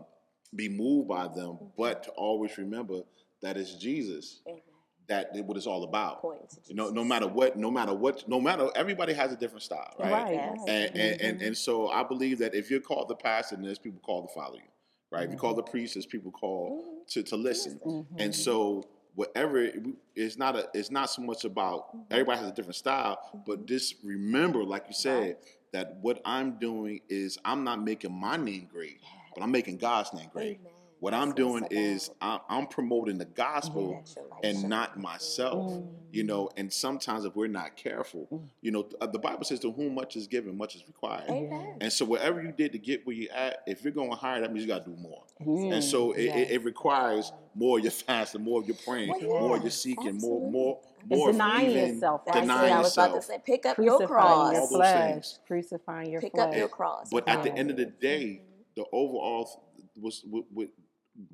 be 0.55 0.69
moved 0.69 1.07
by 1.07 1.27
them, 1.27 1.59
but 1.77 2.03
to 2.03 2.11
always 2.11 2.57
remember 2.57 3.01
that 3.41 3.57
it's 3.57 3.75
Jesus 3.75 4.41
Amen. 4.47 4.61
that 5.07 5.29
what 5.45 5.57
it's 5.57 5.65
all 5.67 5.83
about. 5.83 6.21
Point 6.21 6.41
You 6.67 6.75
know, 6.75 6.89
no 6.89 7.03
matter 7.03 7.27
what, 7.27 7.57
no 7.57 7.71
matter 7.71 7.93
what, 7.93 8.27
no 8.27 8.39
matter 8.39 8.69
everybody 8.75 9.13
has 9.13 9.31
a 9.31 9.35
different 9.35 9.63
style, 9.63 9.93
right? 9.99 10.11
Right, 10.11 10.33
Yes. 10.33 10.59
And, 10.67 10.95
and, 10.97 11.21
and 11.21 11.39
Mhm. 11.39 11.47
and 11.47 11.57
so 11.57 11.87
I 11.89 12.03
believe 12.03 12.39
that 12.39 12.53
if 12.53 12.69
you're 12.69 12.79
called 12.81 13.07
the 13.07 13.15
pastor, 13.15 13.55
then 13.55 13.65
there's 13.65 13.79
people 13.79 13.99
called 14.01 14.27
to 14.27 14.33
follow 14.33 14.55
you, 14.55 14.71
right? 15.11 15.23
If 15.25 15.31
you 15.31 15.37
call 15.37 15.53
the 15.55 15.63
priest, 15.63 15.95
there's 15.95 16.05
people 16.05 16.31
called 16.31 16.71
Mhm. 16.71 17.07
to, 17.13 17.23
to 17.23 17.35
listen. 17.37 17.79
And 18.17 18.33
so 18.35 18.83
whatever 19.15 19.69
it's 20.15 20.37
not 20.37 20.55
a 20.55 20.69
it's 20.73 20.91
not 20.91 21.09
so 21.09 21.21
much 21.21 21.43
about 21.45 21.95
Mhm. 21.95 22.05
everybody 22.11 22.39
has 22.39 22.47
a 22.49 22.53
different 22.53 22.75
style, 22.75 23.17
but 23.47 23.61
Mhm. 23.61 23.65
just 23.67 23.95
remember, 24.03 24.63
like 24.63 24.85
you 24.87 24.93
said, 24.93 25.19
Right. 25.35 25.37
that 25.71 25.97
what 26.01 26.21
I'm 26.25 26.57
doing 26.59 27.01
is 27.09 27.37
I'm 27.45 27.63
not 27.63 27.81
making 27.83 28.11
my 28.11 28.37
name 28.37 28.67
great, 28.71 29.01
but 29.39 29.43
I'm 29.45 29.51
making 29.51 29.77
God's 29.77 30.13
name 30.13 30.29
great. 30.31 30.59
Amen. 30.61 30.73
What 31.01 31.13
I'm 31.13 31.29
That's 31.29 31.39
what's 31.39 31.69
doing 31.69 31.71
is 31.71 32.09
I'm, 32.19 32.39
I'm 32.49 32.67
promoting 32.67 33.17
the 33.17 33.23
gospel 33.23 33.93
That's 33.93 34.17
your 34.17 34.25
and 34.43 34.59
shine. 34.59 34.69
not 34.69 34.99
myself. 34.99 35.71
Mm. 35.71 35.87
You 36.11 36.23
know, 36.23 36.49
and 36.57 36.73
sometimes 36.73 37.23
if 37.23 37.35
we're 37.37 37.47
not 37.47 37.77
careful, 37.77 38.43
you 38.61 38.71
know, 38.71 38.89
uh, 38.99 39.05
the 39.07 39.19
Bible 39.19 39.45
says 39.45 39.59
to 39.61 39.71
whom 39.71 39.95
much 39.95 40.17
is 40.17 40.27
given, 40.27 40.57
much 40.57 40.75
is 40.75 40.83
required. 40.87 41.29
Amen. 41.29 41.77
And 41.79 41.93
so 41.93 42.03
whatever 42.03 42.41
you 42.43 42.51
did 42.51 42.73
to 42.73 42.79
get 42.79 43.05
where 43.07 43.15
you 43.15 43.29
at, 43.29 43.59
if 43.65 43.81
you're 43.83 43.93
going 43.93 44.11
higher, 44.11 44.41
that 44.41 44.51
means 44.51 44.63
you 44.65 44.67
got 44.67 44.83
to 44.83 44.91
do 44.91 44.97
more. 44.97 45.23
And 45.39 45.71
Mm, 45.71 45.83
so 45.83 46.11
it, 46.11 46.23
yeah. 46.25 46.35
it, 46.37 46.51
it 46.51 46.63
requires 46.65 47.31
more 47.55 47.77
of 47.77 47.83
your 47.85 47.91
fasting, 47.91 48.43
more 48.43 48.59
of 48.59 48.67
your 48.67 48.75
praying, 48.85 49.09
Well, 49.09 49.21
more 49.39 49.51
of 49.51 49.57
yeah, 49.59 49.63
your 49.65 49.71
seeking, 49.71 50.15
absolutely. 50.15 50.49
more, 50.49 50.51
more, 50.51 50.79
It's 50.99 51.09
more 51.09 51.29
of 51.29 51.35
denying 51.35 51.71
yourself. 51.93 52.25
That's 52.25 52.39
denying 52.41 52.61
what 52.71 52.71
I 52.71 52.79
was 52.81 52.97
about 52.97 53.15
to 53.15 53.21
say. 53.21 53.37
Pick 53.45 53.65
up 53.65 53.77
your 53.77 53.97
crucifying 53.99 54.07
cross. 54.07 54.53
your 54.53 54.67
flesh, 54.67 55.25
crucifying 55.47 56.11
your 56.11 56.21
Pick 56.21 56.33
flesh. 56.33 56.49
up 56.49 56.55
your 56.57 56.67
cross. 56.67 57.07
But 57.09 57.25
at 57.29 57.43
the 57.43 57.55
end 57.55 57.69
of 57.71 57.77
the 57.77 57.85
day, 57.85 58.41
the 58.79 58.85
overall 58.93 59.67
was 59.97 60.23
what, 60.25 60.45
what, 60.53 60.69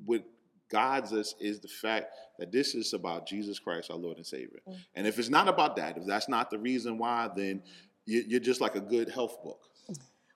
what 0.04 0.24
guides 0.68 1.12
us 1.12 1.36
is 1.38 1.60
the 1.60 1.68
fact 1.68 2.12
that 2.40 2.50
this 2.50 2.74
is 2.74 2.92
about 2.92 3.26
Jesus 3.26 3.60
Christ, 3.60 3.88
our 3.90 3.96
Lord 3.96 4.16
and 4.16 4.26
Savior. 4.26 4.58
Mm. 4.68 4.76
And 4.96 5.06
if 5.06 5.20
it's 5.20 5.28
not 5.28 5.46
about 5.46 5.76
that, 5.76 5.96
if 5.96 6.04
that's 6.04 6.28
not 6.28 6.50
the 6.50 6.58
reason 6.58 6.98
why, 6.98 7.30
then 7.36 7.62
you, 8.04 8.24
you're 8.26 8.40
just 8.40 8.60
like 8.60 8.74
a 8.74 8.80
good 8.80 9.08
health 9.08 9.40
book. 9.44 9.60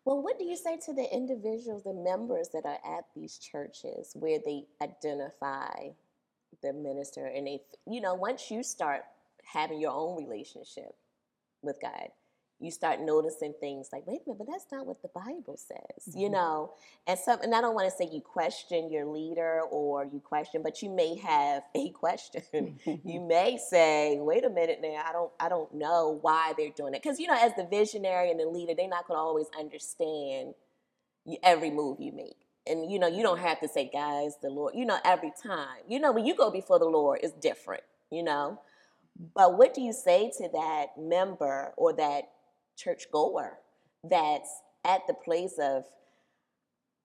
Well, 0.05 0.23
what 0.23 0.39
do 0.39 0.45
you 0.45 0.57
say 0.57 0.79
to 0.87 0.95
the 0.95 1.13
individuals, 1.13 1.83
the 1.83 1.93
members 1.93 2.49
that 2.55 2.65
are 2.65 2.79
at 2.97 3.05
these 3.15 3.39
churches 3.39 4.13
where 4.15 4.39
they 4.45 4.65
identify 4.81 5.89
the 6.63 6.73
minister 6.73 7.27
and 7.27 7.47
they, 7.47 7.61
you 7.87 8.01
know, 8.01 8.15
once 8.15 8.51
you 8.51 8.63
start 8.63 9.03
having 9.45 9.81
your 9.81 9.93
own 9.93 10.25
relationship 10.25 10.95
with 11.63 11.77
God, 11.83 12.09
you 12.61 12.71
start 12.71 13.01
noticing 13.01 13.55
things 13.61 13.89
like, 13.93 14.07
wait 14.07 14.21
a 14.27 14.31
minute, 14.31 14.39
but 14.39 14.47
that's 14.53 14.67
not 14.71 14.87
what 14.87 15.03
the 15.03 15.09
Bible 15.09 15.57
says, 15.57 16.15
you 16.15 16.29
Mhm. 16.29 16.33
know. 16.33 16.75
And 17.07 17.19
some, 17.19 17.41
and 17.43 17.55
I 17.55 17.61
don't 17.61 17.75
want 17.75 17.91
to 17.91 17.97
say 17.97 18.09
you 18.13 18.21
question 18.21 18.91
your 18.91 19.07
leader 19.07 19.63
or 19.71 20.05
you 20.05 20.21
question, 20.21 20.63
but 20.63 20.83
you 20.83 20.91
may 20.91 21.17
have 21.17 21.65
a 21.75 21.91
question. 21.91 22.79
you 23.05 23.21
may 23.23 23.59
say, 23.59 24.19
wait 24.21 24.45
a 24.45 24.51
minute 24.51 24.81
now, 24.83 25.03
I 25.07 25.13
don't 25.13 25.33
I 25.41 25.49
don't 25.49 25.73
know 25.75 26.19
why 26.23 26.55
they're 26.57 26.71
doing 26.71 26.95
it. 26.95 27.03
Because 27.03 27.19
you 27.21 27.27
know, 27.27 27.37
as 27.39 27.55
the 27.57 27.65
visionary 27.65 28.31
and 28.31 28.41
the 28.41 28.47
leader, 28.47 28.75
they're 28.77 28.89
not 28.89 29.09
gonna 29.09 29.21
always 29.21 29.49
understand 29.59 30.55
every 31.43 31.71
move 31.71 32.01
you 32.01 32.13
make. 32.13 32.37
And 32.67 32.91
you 32.91 32.99
know, 32.99 33.09
you 33.09 33.23
don't 33.23 33.39
have 33.41 33.61
to 33.61 33.69
say, 33.69 33.91
guys, 33.93 34.35
the 34.43 34.51
Lord, 34.51 34.75
you 34.77 34.85
know, 34.87 34.99
every 35.05 35.33
time. 35.43 35.83
You 35.89 36.01
know, 36.01 36.13
when 36.13 36.27
you 36.27 36.37
go 36.37 36.51
before 36.51 36.79
the 36.79 36.87
Lord, 36.87 37.21
it's 37.23 37.33
different, 37.35 37.83
you 38.11 38.23
know. 38.23 38.61
But 39.35 39.59
what 39.59 39.75
do 39.75 39.83
you 39.83 39.93
say 39.93 40.31
to 40.39 40.49
that 40.53 40.87
member 40.99 41.73
or 41.77 41.93
that 41.95 42.25
church 42.83 43.05
goer 43.13 43.59
that's 44.09 44.63
at 44.85 45.07
the 45.07 45.15
place 45.15 45.55
of 45.61 45.85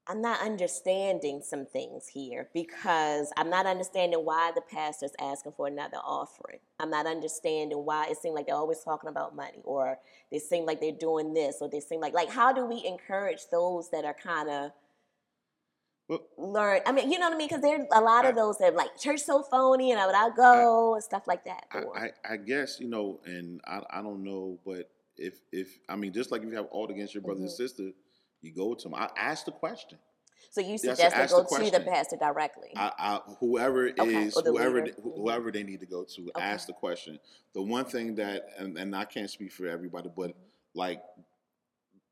I'm 0.07 0.21
not 0.21 0.39
understanding 0.39 1.41
some 1.43 1.65
things 1.65 2.07
here 2.07 2.47
because 2.53 3.33
I'm 3.37 3.49
not 3.49 3.65
understanding 3.65 4.19
why 4.19 4.51
the 4.53 4.61
pastor's 4.61 5.13
asking 5.19 5.53
for 5.57 5.65
another 5.65 5.97
offering. 5.97 6.59
I'm 6.79 6.91
not 6.91 7.07
understanding 7.07 7.79
why 7.79 8.09
it 8.11 8.17
seems 8.17 8.35
like 8.35 8.45
they're 8.45 8.55
always 8.55 8.83
talking 8.83 9.09
about 9.09 9.35
money 9.35 9.61
or 9.63 9.97
they 10.31 10.37
seem 10.37 10.67
like 10.67 10.79
they're 10.79 10.91
doing 10.91 11.33
this 11.33 11.57
or 11.59 11.69
they 11.69 11.79
seem 11.79 12.01
like 12.01 12.13
like 12.13 12.29
how 12.29 12.53
do 12.53 12.65
we 12.65 12.85
encourage 12.85 13.47
those 13.51 13.89
that 13.89 14.05
are 14.05 14.13
kind 14.13 14.47
of 14.47 14.71
Well- 16.07 16.27
learn 16.37 16.81
I 16.85 16.91
mean 16.91 17.11
you 17.11 17.17
know 17.17 17.27
what 17.27 17.33
I 17.33 17.37
mean 17.37 17.47
because 17.47 17.63
there's 17.63 17.85
a 17.91 18.01
lot 18.01 18.25
of 18.25 18.35
those 18.35 18.59
that 18.59 18.73
are 18.73 18.77
like 18.77 18.99
church 18.99 19.21
so 19.21 19.41
phony 19.41 19.89
and 19.91 19.99
I 19.99 20.05
would 20.05 20.13
I 20.15 20.29
go 20.35 20.93
and 20.93 21.03
stuff 21.03 21.23
like 21.25 21.45
that. 21.45 21.65
I, 21.71 21.79
I, 21.79 22.33
I 22.33 22.37
guess, 22.37 22.79
you 22.79 22.87
know, 22.87 23.19
and 23.25 23.59
I, 23.65 23.81
I 23.89 24.01
don't 24.03 24.23
know, 24.23 24.59
but 24.63 24.91
if, 25.17 25.41
if, 25.51 25.79
I 25.89 25.95
mean, 25.95 26.13
just 26.13 26.31
like 26.31 26.41
if 26.41 26.49
you 26.49 26.55
have 26.55 26.67
aught 26.71 26.91
against 26.91 27.13
your 27.13 27.23
brother 27.23 27.41
and 27.41 27.49
Mhm. 27.49 27.55
sister, 27.55 27.91
you 28.41 28.51
go 28.53 28.73
to 28.73 28.83
them. 28.83 28.95
I 28.95 29.09
ask 29.17 29.45
the 29.45 29.51
question. 29.51 29.97
so 30.51 30.61
you 30.61 30.77
suggest 30.77 31.15
to 31.15 31.27
go 31.27 31.43
the 31.43 31.65
to 31.65 31.71
the 31.71 31.79
pastor 31.81 32.17
directly. 32.17 32.69
I, 32.75 32.91
I 32.97 33.21
whoever 33.39 33.89
Okay, 33.89 34.25
is, 34.25 34.37
whoever 34.37 34.81
leader. 34.81 34.93
they, 34.95 35.01
whoever 35.01 35.51
they 35.51 35.63
need 35.63 35.79
to 35.79 35.85
go 35.85 36.03
to, 36.03 36.21
Okay. 36.35 36.41
ask 36.41 36.67
the 36.67 36.73
question. 36.73 37.19
The 37.53 37.61
one 37.61 37.85
thing 37.85 38.15
that, 38.15 38.49
and, 38.57 38.77
and 38.77 38.95
I 38.95 39.05
can't 39.05 39.29
speak 39.29 39.51
for 39.51 39.65
everybody, 39.67 40.09
but 40.15 40.35
like 40.73 41.01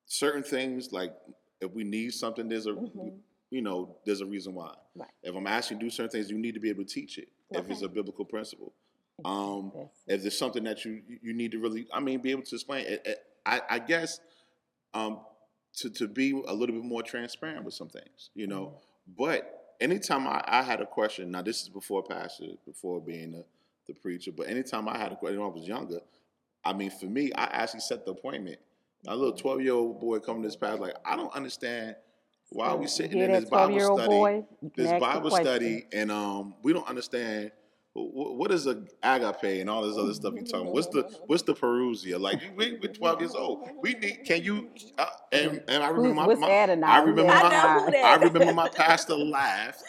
certain 0.06 0.44
things, 0.44 0.92
like 0.92 1.14
if 1.62 1.72
we 1.74 1.84
need 1.84 2.14
something, 2.14 2.48
there's 2.48 2.66
a, 2.66 2.72
Mhm. 2.74 3.20
you 3.50 3.62
know, 3.62 3.98
there's 4.06 4.22
a 4.22 4.26
reason 4.26 4.54
why. 4.56 4.76
Right. 4.96 5.10
If 5.22 5.36
I'm 5.36 5.48
asking 5.48 5.78
you 5.78 5.80
to 5.82 5.86
do 5.86 5.90
certain 5.90 6.10
things, 6.12 6.30
you 6.30 6.38
need 6.38 6.54
to 6.54 6.60
be 6.60 6.70
able 6.70 6.84
to 6.86 6.90
teach 6.94 7.18
it. 7.18 7.30
If 7.52 7.70
it's 7.70 7.84
a 7.84 7.88
biblical 7.90 8.26
principle. 8.26 8.74
Um, 9.26 9.72
Yes. 9.76 9.88
if 10.08 10.22
there's 10.22 10.38
something 10.38 10.64
that 10.64 10.84
you 10.86 11.02
you 11.22 11.34
need 11.34 11.52
to 11.52 11.60
really, 11.60 11.88
I 11.94 12.00
mean, 12.00 12.20
be 12.22 12.32
able 12.32 12.44
to 12.44 12.56
explain. 12.56 12.86
It, 12.86 13.02
it- 13.06 13.20
I, 13.46 13.62
I 13.70 13.80
guess 13.80 14.22
um, 14.94 15.20
to 15.76 15.90
to 15.90 16.08
be 16.08 16.32
a 16.32 16.54
little 16.54 16.76
bit 16.76 16.86
more 16.86 17.04
transparent 17.04 17.66
with 17.66 17.74
some 17.74 17.90
things, 17.90 18.30
you 18.36 18.48
know. 18.48 18.80
But 19.18 19.76
anytime 19.82 20.26
I, 20.28 20.42
I 20.48 20.62
had 20.62 20.80
a 20.80 20.86
question, 20.86 21.30
now 21.32 21.42
this 21.42 21.62
is 21.62 21.68
before 21.68 22.04
pastor, 22.04 22.46
before 22.66 23.02
being 23.02 23.34
the, 23.34 23.44
the 23.88 23.94
preacher, 23.94 24.32
but 24.32 24.48
anytime 24.48 24.88
I 24.88 24.98
had 24.98 25.12
a 25.12 25.18
question 25.18 25.42
when 25.42 25.50
I 25.50 25.54
was 25.54 25.68
younger, 25.68 26.00
I 26.64 26.72
mean, 26.72 26.90
for 26.90 27.08
me, 27.08 27.34
I 27.34 27.44
actually 27.46 27.82
set 27.82 28.06
the 28.06 28.12
appointment. 28.12 28.60
A 29.08 29.16
little 29.16 29.36
twelve 29.36 29.62
year 29.62 29.74
old 29.74 30.00
boy 30.00 30.20
coming 30.20 30.42
to 30.44 30.48
this 30.48 30.56
past, 30.56 30.80
like 30.80 30.96
I 31.06 31.18
don't 31.18 31.36
understand 31.36 31.98
why 32.50 32.68
are 32.68 32.78
we 32.78 32.88
sitting 32.88 33.20
in 33.20 33.32
this 33.42 33.50
Bible 33.50 33.74
study 33.98 34.08
boy? 34.16 34.46
This 34.78 34.90
Bible 35.02 35.30
study, 35.42 35.86
and 35.92 36.10
um, 36.12 36.56
we 36.64 36.72
don't 36.72 36.88
understand 36.88 37.52
what 37.96 38.52
is 38.52 38.66
a 38.66 38.84
agape 39.04 39.62
and 39.62 39.70
all 39.70 39.88
this 39.88 39.98
other 39.98 40.14
stuff 40.14 40.34
you 40.36 40.44
talking. 40.44 40.68
What's 40.72 40.88
the 40.88 41.04
what's 41.28 41.44
the 41.44 41.54
parousia? 41.54 42.20
Like 42.20 42.42
we, 42.56 42.80
we're 42.82 42.92
twelve 42.92 43.22
years 43.22 43.36
old. 43.36 43.70
We 43.82 43.94
need. 43.94 44.22
Can 44.26 44.44
you? 44.44 44.70
Uh, 44.98 45.06
and 45.32 45.64
and 45.68 45.84
I 45.84 45.90
Who's, 45.90 46.08
remember 46.08 46.36
my, 46.36 46.48
my 46.48 46.48
I 46.48 47.00
remember 47.00 47.32
I 47.32 47.44
my 47.44 47.50
know 47.50 47.86
who 47.86 47.92
that 47.92 48.06
I 48.06 48.16
remember 48.24 48.54
my 48.54 48.70
pastor 48.76 49.16
laughed 49.16 49.84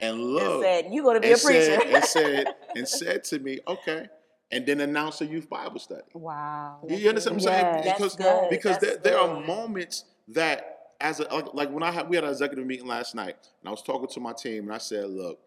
and 0.00 0.14
and 0.14 0.22
looked 0.22 0.62
said, 0.64 0.86
"You 0.92 1.02
going 1.02 1.16
to 1.16 1.20
be 1.20 1.32
and 1.32 1.40
a 1.40 1.44
preacher?" 1.44 1.80
said 1.80 1.82
and 1.82 2.04
said 2.04 2.46
and 2.76 2.88
said 2.88 3.24
to 3.24 3.38
me, 3.40 3.58
okay, 3.66 4.06
and 4.50 4.64
then 4.66 4.80
announced 4.80 5.20
a 5.20 5.26
youth 5.26 5.48
Bible 5.48 5.78
study. 5.78 6.02
Wow. 6.14 6.78
You, 6.88 6.96
you 6.96 7.08
understand 7.08 7.40
what 7.40 7.48
I'm 7.48 7.52
saying? 7.52 7.84
Yes. 7.84 7.84
That's 7.84 7.98
Because 7.98 8.16
good. 8.16 8.50
because 8.50 8.78
That's 8.78 9.02
there, 9.02 9.12
there 9.12 9.20
are 9.20 9.40
moments 9.40 10.04
that 10.28 10.76
as 11.00 11.20
a 11.20 11.24
like, 11.24 11.54
like 11.54 11.70
when 11.70 11.82
I 11.82 11.90
had 11.90 12.08
we 12.08 12.16
had 12.16 12.24
an 12.24 12.30
executive 12.30 12.66
meeting 12.66 12.86
last 12.86 13.14
night 13.14 13.36
and 13.60 13.68
I 13.68 13.70
was 13.70 13.82
talking 13.82 14.08
to 14.08 14.20
my 14.20 14.32
team 14.32 14.64
and 14.64 14.72
I 14.72 14.78
said, 14.78 15.10
look, 15.10 15.40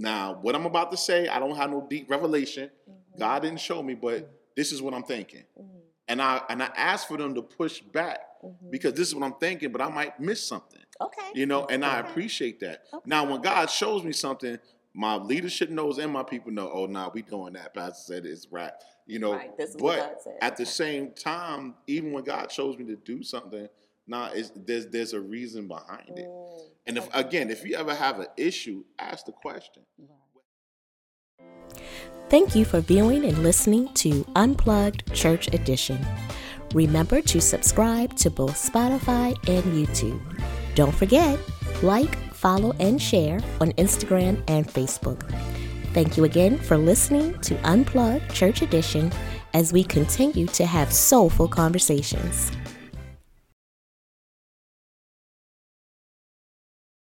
now 0.00 0.38
what 0.40 0.54
I'm 0.54 0.66
about 0.66 0.90
to 0.92 0.96
say, 0.96 1.28
I 1.28 1.38
don't 1.38 1.56
have 1.56 1.70
no 1.70 1.86
deep 1.88 2.10
revelation. 2.10 2.70
Mm-hmm. 2.88 3.18
God 3.18 3.42
didn't 3.42 3.60
show 3.60 3.82
me, 3.82 3.94
but 3.94 4.14
mm-hmm. 4.14 4.32
this 4.56 4.72
is 4.72 4.80
what 4.80 4.94
I'm 4.94 5.02
thinking. 5.02 5.44
Mm-hmm. 5.60 5.78
And 6.08 6.22
I 6.22 6.42
and 6.48 6.62
I 6.62 6.70
asked 6.76 7.06
for 7.08 7.16
them 7.16 7.34
to 7.34 7.42
push 7.42 7.80
back 7.80 8.20
because 8.70 8.94
this 8.94 9.08
is 9.08 9.14
what 9.14 9.24
I'm 9.24 9.34
thinking, 9.34 9.70
but 9.70 9.80
I 9.80 9.88
might 9.88 10.18
miss 10.18 10.42
something. 10.42 10.80
Okay. 11.00 11.30
You 11.34 11.46
know, 11.46 11.66
and 11.66 11.84
I 11.84 12.00
appreciate 12.00 12.60
that. 12.60 12.84
Okay. 12.92 13.02
Now, 13.06 13.24
when 13.24 13.40
God 13.40 13.70
shows 13.70 14.02
me 14.02 14.12
something, 14.12 14.58
my 14.92 15.16
leadership 15.16 15.70
knows 15.70 15.98
and 15.98 16.12
my 16.12 16.22
people 16.22 16.50
know, 16.52 16.70
oh, 16.72 16.86
nah, 16.86 17.10
we 17.12 17.22
doing 17.22 17.52
that. 17.54 17.74
Pastor 17.74 18.14
said 18.14 18.26
it's 18.26 18.48
right. 18.50 18.72
You 19.06 19.18
know, 19.18 19.34
Right, 19.34 19.56
this 19.56 19.70
is 19.70 19.76
what 19.76 20.24
but 20.24 20.36
at 20.40 20.56
the 20.56 20.66
same 20.66 21.12
time, 21.12 21.74
even 21.86 22.12
when 22.12 22.24
God 22.24 22.50
shows 22.50 22.76
me 22.76 22.84
to 22.86 22.96
do 22.96 23.22
something, 23.22 23.68
nah, 24.10 24.30
it's, 24.34 24.50
there's 24.54 24.86
there's 24.88 25.12
a 25.12 25.20
reason 25.20 25.68
behind 25.68 26.18
it. 26.18 26.26
Mm, 26.26 26.60
And 26.86 26.98
if 26.98 27.08
again, 27.14 27.50
if 27.50 27.64
you 27.64 27.76
ever 27.76 27.94
have 27.94 28.18
an 28.18 28.26
issue, 28.36 28.84
ask 28.98 29.24
the 29.24 29.32
question. 29.32 29.84
Thank 32.28 32.54
you 32.54 32.64
for 32.64 32.80
viewing 32.80 33.24
and 33.24 33.38
listening 33.42 33.92
to 33.94 34.26
Unplugged 34.36 35.12
Church 35.14 35.52
Edition. 35.54 36.04
Remember 36.74 37.20
to 37.22 37.40
subscribe 37.40 38.14
to 38.16 38.30
both 38.30 38.54
Spotify 38.54 39.28
and 39.48 39.64
YouTube. 39.64 40.20
Don't 40.74 40.94
forget, 40.94 41.38
like, 41.82 42.14
follow, 42.32 42.72
and 42.78 43.00
share 43.00 43.40
on 43.60 43.72
Instagram 43.72 44.42
and 44.48 44.66
Facebook. 44.66 45.28
Thank 45.92 46.16
you 46.16 46.24
again 46.24 46.58
for 46.58 46.76
listening 46.76 47.38
to 47.40 47.56
Unplugged 47.68 48.32
Church 48.32 48.62
Edition 48.62 49.10
as 49.54 49.72
we 49.72 49.82
continue 49.82 50.46
to 50.46 50.64
have 50.64 50.92
soulful 50.92 51.48
conversations. 51.48 52.52